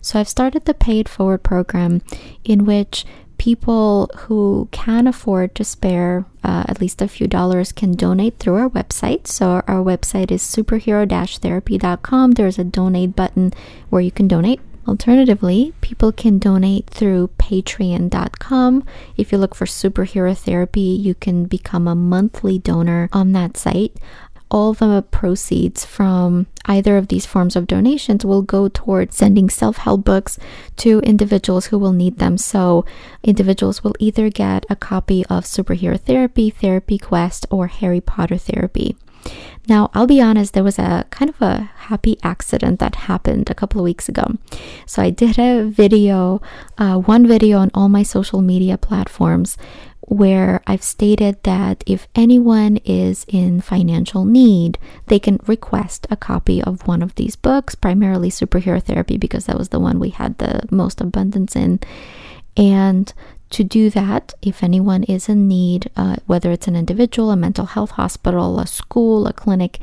So 0.00 0.18
I've 0.18 0.28
started 0.28 0.64
the 0.64 0.74
Pay 0.74 1.00
It 1.00 1.08
Forward 1.08 1.42
program 1.42 2.02
in 2.44 2.64
which 2.64 3.04
people 3.42 4.08
who 4.18 4.68
can 4.70 5.08
afford 5.08 5.52
to 5.52 5.64
spare 5.64 6.24
uh, 6.44 6.62
at 6.68 6.80
least 6.80 7.02
a 7.02 7.08
few 7.08 7.26
dollars 7.26 7.72
can 7.72 7.90
donate 7.90 8.38
through 8.38 8.54
our 8.54 8.70
website. 8.70 9.26
So 9.26 9.64
our 9.66 9.82
website 9.82 10.30
is 10.30 10.42
superhero-therapy.com. 10.42 12.30
There's 12.30 12.60
a 12.60 12.62
donate 12.62 13.16
button 13.16 13.52
where 13.90 14.00
you 14.00 14.12
can 14.12 14.28
donate. 14.28 14.60
Alternatively, 14.86 15.72
people 15.80 16.12
can 16.12 16.38
donate 16.38 16.88
through 16.88 17.30
patreon.com. 17.38 18.84
If 19.16 19.32
you 19.32 19.38
look 19.38 19.56
for 19.56 19.64
superhero 19.64 20.38
therapy, 20.38 20.80
you 20.80 21.16
can 21.16 21.46
become 21.46 21.88
a 21.88 21.96
monthly 21.96 22.60
donor 22.60 23.08
on 23.12 23.32
that 23.32 23.56
site. 23.56 23.96
All 24.52 24.74
the 24.74 25.02
proceeds 25.10 25.84
from 25.84 26.46
either 26.66 26.98
of 26.98 27.08
these 27.08 27.24
forms 27.24 27.56
of 27.56 27.66
donations 27.66 28.24
will 28.24 28.42
go 28.42 28.68
toward 28.68 29.12
sending 29.12 29.48
self 29.48 29.78
help 29.78 30.04
books 30.04 30.38
to 30.76 31.00
individuals 31.00 31.66
who 31.66 31.78
will 31.78 31.92
need 31.92 32.18
them. 32.18 32.36
So, 32.36 32.84
individuals 33.24 33.82
will 33.82 33.94
either 33.98 34.28
get 34.28 34.66
a 34.68 34.76
copy 34.76 35.24
of 35.26 35.44
Superhero 35.44 35.98
Therapy, 35.98 36.50
Therapy 36.50 36.98
Quest, 36.98 37.46
or 37.50 37.66
Harry 37.66 38.02
Potter 38.02 38.36
Therapy. 38.36 38.94
Now, 39.68 39.90
I'll 39.94 40.08
be 40.08 40.20
honest, 40.20 40.54
there 40.54 40.64
was 40.64 40.78
a 40.78 41.06
kind 41.10 41.28
of 41.28 41.40
a 41.40 41.70
happy 41.76 42.18
accident 42.22 42.80
that 42.80 42.94
happened 42.94 43.48
a 43.48 43.54
couple 43.54 43.80
of 43.80 43.84
weeks 43.84 44.08
ago. 44.08 44.36
So, 44.86 45.02
I 45.02 45.10
did 45.10 45.38
a 45.38 45.64
video, 45.64 46.42
uh, 46.78 46.98
one 46.98 47.26
video 47.26 47.58
on 47.58 47.70
all 47.72 47.88
my 47.88 48.02
social 48.02 48.42
media 48.42 48.76
platforms 48.76 49.56
where 50.00 50.60
I've 50.66 50.82
stated 50.82 51.42
that 51.44 51.84
if 51.86 52.08
anyone 52.14 52.78
is 52.78 53.24
in 53.28 53.60
financial 53.60 54.24
need, 54.24 54.78
they 55.06 55.18
can 55.18 55.38
request 55.46 56.06
a 56.10 56.16
copy 56.16 56.62
of 56.62 56.86
one 56.86 57.02
of 57.02 57.14
these 57.14 57.36
books, 57.36 57.74
primarily 57.74 58.28
Superhero 58.28 58.82
Therapy, 58.82 59.16
because 59.16 59.46
that 59.46 59.56
was 59.56 59.68
the 59.68 59.80
one 59.80 60.00
we 60.00 60.10
had 60.10 60.38
the 60.38 60.62
most 60.70 61.00
abundance 61.00 61.54
in. 61.54 61.80
And 62.56 63.12
to 63.52 63.64
do 63.64 63.90
that, 63.90 64.34
if 64.42 64.62
anyone 64.62 65.04
is 65.04 65.28
in 65.28 65.46
need, 65.46 65.90
uh, 65.96 66.16
whether 66.26 66.50
it's 66.50 66.68
an 66.68 66.76
individual, 66.76 67.30
a 67.30 67.36
mental 67.36 67.66
health 67.66 67.92
hospital, 67.92 68.58
a 68.58 68.66
school, 68.66 69.26
a 69.26 69.32
clinic, 69.32 69.78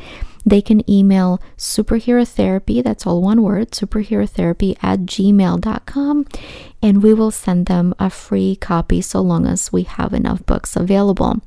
they 0.45 0.61
can 0.61 0.89
email 0.89 1.41
superhero 1.57 2.27
therapy, 2.27 2.81
that's 2.81 3.05
all 3.05 3.21
one 3.21 3.41
word, 3.41 3.71
superhero 3.71 4.27
therapy 4.27 4.77
at 4.81 5.01
gmail.com, 5.01 6.25
and 6.81 7.03
we 7.03 7.13
will 7.13 7.31
send 7.31 7.67
them 7.67 7.93
a 7.99 8.09
free 8.09 8.55
copy 8.55 9.01
so 9.01 9.21
long 9.21 9.45
as 9.45 9.71
we 9.71 9.83
have 9.83 10.13
enough 10.13 10.45
books 10.45 10.75
available. 10.75 11.41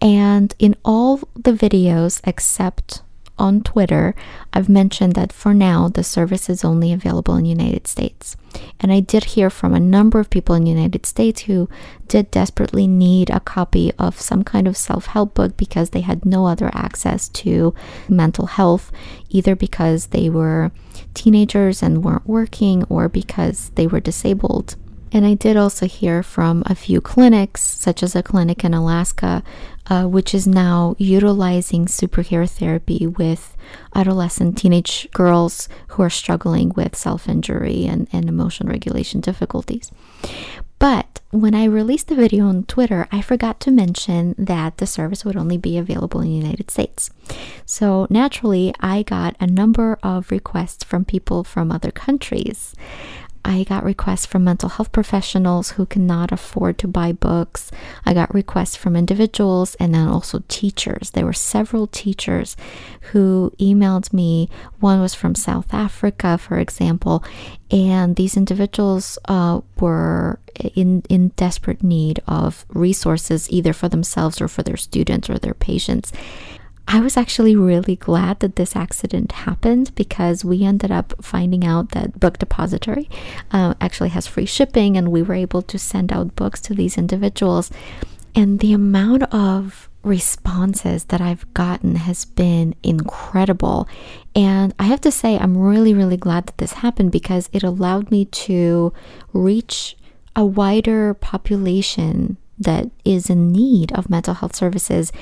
And 0.00 0.54
in 0.58 0.76
all 0.84 1.18
the 1.34 1.52
videos 1.52 2.20
except 2.24 3.02
on 3.38 3.62
Twitter, 3.62 4.14
I've 4.52 4.68
mentioned 4.68 5.14
that 5.14 5.32
for 5.32 5.54
now 5.54 5.88
the 5.88 6.04
service 6.04 6.48
is 6.48 6.64
only 6.64 6.92
available 6.92 7.34
in 7.36 7.44
United 7.44 7.86
States. 7.86 8.36
And 8.78 8.92
I 8.92 9.00
did 9.00 9.24
hear 9.24 9.50
from 9.50 9.74
a 9.74 9.80
number 9.80 10.20
of 10.20 10.30
people 10.30 10.54
in 10.54 10.64
the 10.64 10.70
United 10.70 11.06
States 11.06 11.42
who 11.42 11.68
did 12.08 12.30
desperately 12.30 12.86
need 12.86 13.30
a 13.30 13.40
copy 13.40 13.92
of 13.98 14.20
some 14.20 14.44
kind 14.44 14.68
of 14.68 14.76
self-help 14.76 15.34
book 15.34 15.56
because 15.56 15.90
they 15.90 16.02
had 16.02 16.24
no 16.24 16.46
other 16.46 16.70
access 16.74 17.28
to 17.30 17.74
mental 18.08 18.46
health, 18.46 18.92
either 19.30 19.56
because 19.56 20.06
they 20.08 20.28
were 20.28 20.70
teenagers 21.14 21.82
and 21.82 22.04
weren't 22.04 22.26
working 22.26 22.84
or 22.84 23.08
because 23.08 23.70
they 23.76 23.86
were 23.86 24.00
disabled. 24.00 24.76
And 25.14 25.26
I 25.26 25.34
did 25.34 25.58
also 25.58 25.86
hear 25.86 26.22
from 26.22 26.62
a 26.64 26.74
few 26.74 27.02
clinics, 27.02 27.62
such 27.62 28.02
as 28.02 28.16
a 28.16 28.22
clinic 28.22 28.64
in 28.64 28.72
Alaska, 28.72 29.42
uh, 29.86 30.04
which 30.04 30.34
is 30.34 30.46
now 30.46 30.94
utilizing 30.98 31.86
superhero 31.86 32.48
therapy 32.48 33.06
with 33.06 33.56
adolescent 33.94 34.56
teenage 34.56 35.08
girls 35.12 35.68
who 35.88 36.02
are 36.02 36.10
struggling 36.10 36.70
with 36.76 36.96
self 36.96 37.28
injury 37.28 37.86
and, 37.86 38.08
and 38.12 38.28
emotion 38.28 38.68
regulation 38.68 39.20
difficulties. 39.20 39.90
But 40.78 41.20
when 41.30 41.54
I 41.54 41.64
released 41.64 42.08
the 42.08 42.16
video 42.16 42.46
on 42.46 42.64
Twitter, 42.64 43.06
I 43.12 43.22
forgot 43.22 43.60
to 43.60 43.70
mention 43.70 44.34
that 44.36 44.78
the 44.78 44.86
service 44.86 45.24
would 45.24 45.36
only 45.36 45.56
be 45.56 45.78
available 45.78 46.20
in 46.20 46.28
the 46.28 46.34
United 46.34 46.72
States. 46.72 47.08
So 47.64 48.08
naturally, 48.10 48.74
I 48.80 49.04
got 49.04 49.36
a 49.38 49.46
number 49.46 49.98
of 50.02 50.32
requests 50.32 50.82
from 50.82 51.04
people 51.04 51.44
from 51.44 51.70
other 51.70 51.92
countries. 51.92 52.74
I 53.44 53.64
got 53.64 53.84
requests 53.84 54.26
from 54.26 54.44
mental 54.44 54.68
health 54.68 54.92
professionals 54.92 55.72
who 55.72 55.86
cannot 55.86 56.30
afford 56.30 56.78
to 56.78 56.88
buy 56.88 57.12
books. 57.12 57.70
I 58.06 58.14
got 58.14 58.32
requests 58.32 58.76
from 58.76 58.94
individuals 58.94 59.74
and 59.76 59.94
then 59.94 60.06
also 60.06 60.42
teachers. 60.48 61.10
There 61.10 61.26
were 61.26 61.32
several 61.32 61.88
teachers 61.88 62.56
who 63.12 63.52
emailed 63.58 64.12
me. 64.12 64.48
One 64.78 65.00
was 65.00 65.14
from 65.14 65.34
South 65.34 65.74
Africa, 65.74 66.38
for 66.38 66.58
example, 66.58 67.24
and 67.70 68.14
these 68.14 68.36
individuals 68.36 69.18
uh, 69.26 69.60
were 69.80 70.38
in 70.74 71.02
in 71.08 71.28
desperate 71.30 71.82
need 71.82 72.20
of 72.28 72.64
resources 72.68 73.50
either 73.50 73.72
for 73.72 73.88
themselves 73.88 74.40
or 74.40 74.48
for 74.48 74.62
their 74.62 74.76
students 74.76 75.28
or 75.28 75.38
their 75.38 75.54
patients. 75.54 76.12
I 76.88 77.00
was 77.00 77.16
actually 77.16 77.56
really 77.56 77.96
glad 77.96 78.40
that 78.40 78.56
this 78.56 78.76
accident 78.76 79.32
happened 79.32 79.94
because 79.94 80.44
we 80.44 80.64
ended 80.64 80.90
up 80.90 81.14
finding 81.24 81.64
out 81.64 81.90
that 81.90 82.20
Book 82.20 82.38
Depository 82.38 83.08
uh, 83.50 83.74
actually 83.80 84.10
has 84.10 84.26
free 84.26 84.46
shipping 84.46 84.96
and 84.96 85.10
we 85.10 85.22
were 85.22 85.34
able 85.34 85.62
to 85.62 85.78
send 85.78 86.12
out 86.12 86.36
books 86.36 86.60
to 86.62 86.74
these 86.74 86.98
individuals. 86.98 87.70
And 88.34 88.60
the 88.60 88.72
amount 88.72 89.22
of 89.32 89.88
responses 90.02 91.04
that 91.04 91.20
I've 91.20 91.52
gotten 91.54 91.96
has 91.96 92.24
been 92.24 92.74
incredible. 92.82 93.88
And 94.34 94.74
I 94.78 94.84
have 94.84 95.00
to 95.02 95.12
say, 95.12 95.38
I'm 95.38 95.56
really, 95.56 95.94
really 95.94 96.16
glad 96.16 96.46
that 96.46 96.58
this 96.58 96.74
happened 96.74 97.12
because 97.12 97.48
it 97.52 97.62
allowed 97.62 98.10
me 98.10 98.24
to 98.26 98.92
reach 99.32 99.96
a 100.34 100.44
wider 100.44 101.14
population 101.14 102.36
that 102.58 102.90
is 103.04 103.30
in 103.30 103.52
need 103.52 103.92
of 103.92 104.10
mental 104.10 104.34
health 104.34 104.56
services 104.56 105.12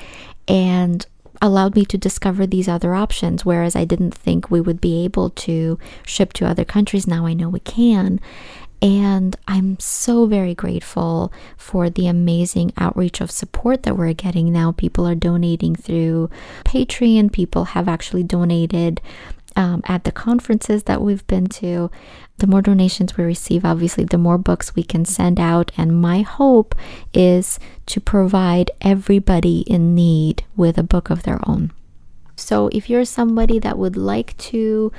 and 0.48 1.06
allowed 1.42 1.74
me 1.74 1.84
to 1.86 1.98
discover 1.98 2.46
these 2.46 2.68
other 2.68 2.94
options. 2.94 3.44
Whereas 3.44 3.74
I 3.74 3.84
didn't 3.84 4.14
think 4.14 4.50
we 4.50 4.60
would 4.60 4.80
be 4.80 5.04
able 5.04 5.30
to 5.30 5.78
ship 6.04 6.32
to 6.34 6.46
other 6.46 6.64
countries. 6.64 7.06
Now 7.06 7.26
I 7.26 7.34
know 7.34 7.48
we 7.48 7.60
can. 7.60 8.20
And 8.82 9.36
I'm 9.46 9.78
so 9.78 10.24
very 10.26 10.54
grateful 10.54 11.32
for 11.56 11.90
the 11.90 12.06
amazing 12.06 12.72
outreach 12.78 13.20
of 13.20 13.30
support 13.30 13.82
that 13.82 13.96
we're 13.96 14.14
getting 14.14 14.50
now. 14.52 14.72
People 14.72 15.06
are 15.06 15.14
donating 15.14 15.76
through 15.76 16.30
Patreon, 16.64 17.30
people 17.30 17.64
have 17.64 17.88
actually 17.88 18.22
donated 18.22 19.02
um, 19.56 19.82
at 19.86 20.04
the 20.04 20.12
conferences 20.12 20.84
that 20.84 21.02
we've 21.02 21.26
been 21.26 21.46
to. 21.46 21.90
The 22.38 22.46
more 22.46 22.62
donations 22.62 23.16
we 23.16 23.24
receive, 23.24 23.64
obviously, 23.64 24.04
the 24.04 24.18
more 24.18 24.38
books 24.38 24.74
we 24.74 24.82
can 24.82 25.04
send 25.04 25.38
out. 25.38 25.70
And 25.76 26.00
my 26.00 26.22
hope 26.22 26.74
is 27.12 27.58
to 27.86 28.00
provide 28.00 28.70
everybody 28.80 29.60
in 29.60 29.94
need 29.94 30.44
with 30.56 30.78
a 30.78 30.82
book 30.82 31.10
of 31.10 31.24
their 31.24 31.40
own. 31.46 31.72
So, 32.36 32.68
if 32.72 32.88
you're 32.88 33.04
somebody 33.04 33.58
that 33.58 33.76
would 33.76 33.96
like 33.96 34.36
to 34.38 34.90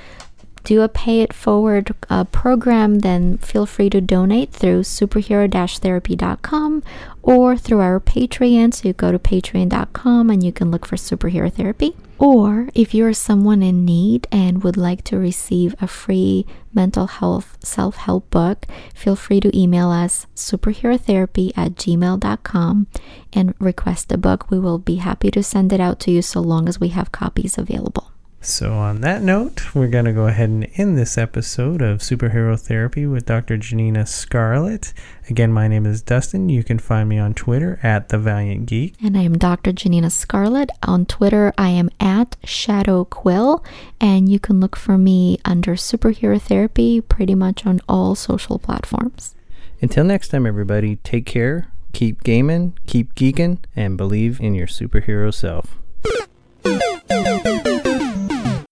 do 0.64 0.82
a 0.82 0.90
pay 0.90 1.22
it 1.22 1.34
forward 1.34 1.94
uh, 2.10 2.24
program, 2.26 3.00
then 3.00 3.38
feel 3.38 3.66
free 3.66 3.90
to 3.90 4.02
donate 4.02 4.52
through 4.52 4.82
superhero 4.82 5.52
therapy.com 5.80 6.84
or 7.22 7.58
through 7.58 7.80
our 7.80 8.00
Patreon. 8.00 8.74
So 8.74 8.88
you 8.88 8.94
go 8.94 9.12
to 9.12 9.20
patreon.com 9.20 10.30
and 10.30 10.44
you 10.44 10.52
can 10.52 10.72
look 10.72 10.86
for 10.86 10.96
superhero 10.96 11.52
therapy. 11.52 11.96
Or 12.22 12.70
if 12.76 12.94
you're 12.94 13.14
someone 13.14 13.64
in 13.64 13.84
need 13.84 14.28
and 14.32 14.64
would 14.64 14.78
like 14.78 15.04
to 15.06 15.18
receive 15.18 15.74
a 15.82 15.88
free 15.88 16.46
mental 16.72 17.08
health 17.08 17.58
self 17.64 17.96
help 17.96 18.30
book, 18.30 18.68
feel 18.94 19.16
free 19.16 19.40
to 19.40 19.58
email 19.58 19.90
us 19.90 20.28
superherotherapy 20.36 21.52
at 21.58 21.74
gmail.com 21.74 22.86
and 23.34 23.56
request 23.58 24.12
a 24.12 24.20
book. 24.20 24.52
We 24.52 24.60
will 24.60 24.78
be 24.78 24.98
happy 24.98 25.32
to 25.32 25.42
send 25.42 25.74
it 25.74 25.80
out 25.80 26.00
to 26.02 26.12
you 26.12 26.22
so 26.22 26.42
long 26.42 26.70
as 26.70 26.80
we 26.80 26.90
have 26.90 27.12
copies 27.12 27.58
available. 27.58 28.11
So, 28.44 28.74
on 28.74 29.02
that 29.02 29.22
note, 29.22 29.76
we're 29.76 29.88
going 29.88 30.06
to 30.06 30.14
go 30.14 30.26
ahead 30.26 30.50
and 30.50 30.68
end 30.74 30.98
this 30.98 31.16
episode 31.16 31.80
of 31.80 32.00
Superhero 32.00 32.60
Therapy 32.60 33.06
with 33.06 33.28
Dr. 33.28 33.56
Janina 33.56 34.08
Scarlet. 34.08 34.96
Again, 35.30 35.54
my 35.54 35.68
name 35.68 35.86
is 35.86 36.02
Dustin. 36.02 36.50
You 36.50 36.64
can 36.64 36.80
find 36.80 37.08
me 37.08 37.20
on 37.20 37.36
Twitter 37.36 37.80
at 37.84 38.10
The 38.10 38.18
Valiant 38.18 38.66
Geek. 38.66 38.96
And 39.00 39.16
I 39.16 39.22
am 39.22 39.38
Dr. 39.38 39.72
Janina 39.72 40.10
Scarlet. 40.10 40.72
On 40.82 41.06
Twitter, 41.06 41.54
I 41.56 41.70
am 41.70 41.92
at 42.00 42.36
Shadow 42.44 43.06
Quill. 43.06 43.64
And 44.00 44.28
you 44.28 44.40
can 44.40 44.60
look 44.60 44.76
for 44.76 44.98
me 44.98 45.38
under 45.46 45.76
Superhero 45.76 46.42
Therapy 46.42 47.00
pretty 47.00 47.36
much 47.36 47.68
on 47.68 47.80
all 47.88 48.16
social 48.16 48.58
platforms. 48.58 49.36
Until 49.84 50.04
next 50.04 50.30
time, 50.30 50.48
everybody, 50.48 50.96
take 50.98 51.28
care, 51.28 51.72
keep 51.94 52.24
gaming, 52.24 52.76
keep 52.88 53.14
geeking, 53.14 53.60
and 53.76 53.98
believe 53.98 54.42
in 54.42 54.56
your 54.56 54.68
superhero 54.68 55.32
self. 55.32 55.78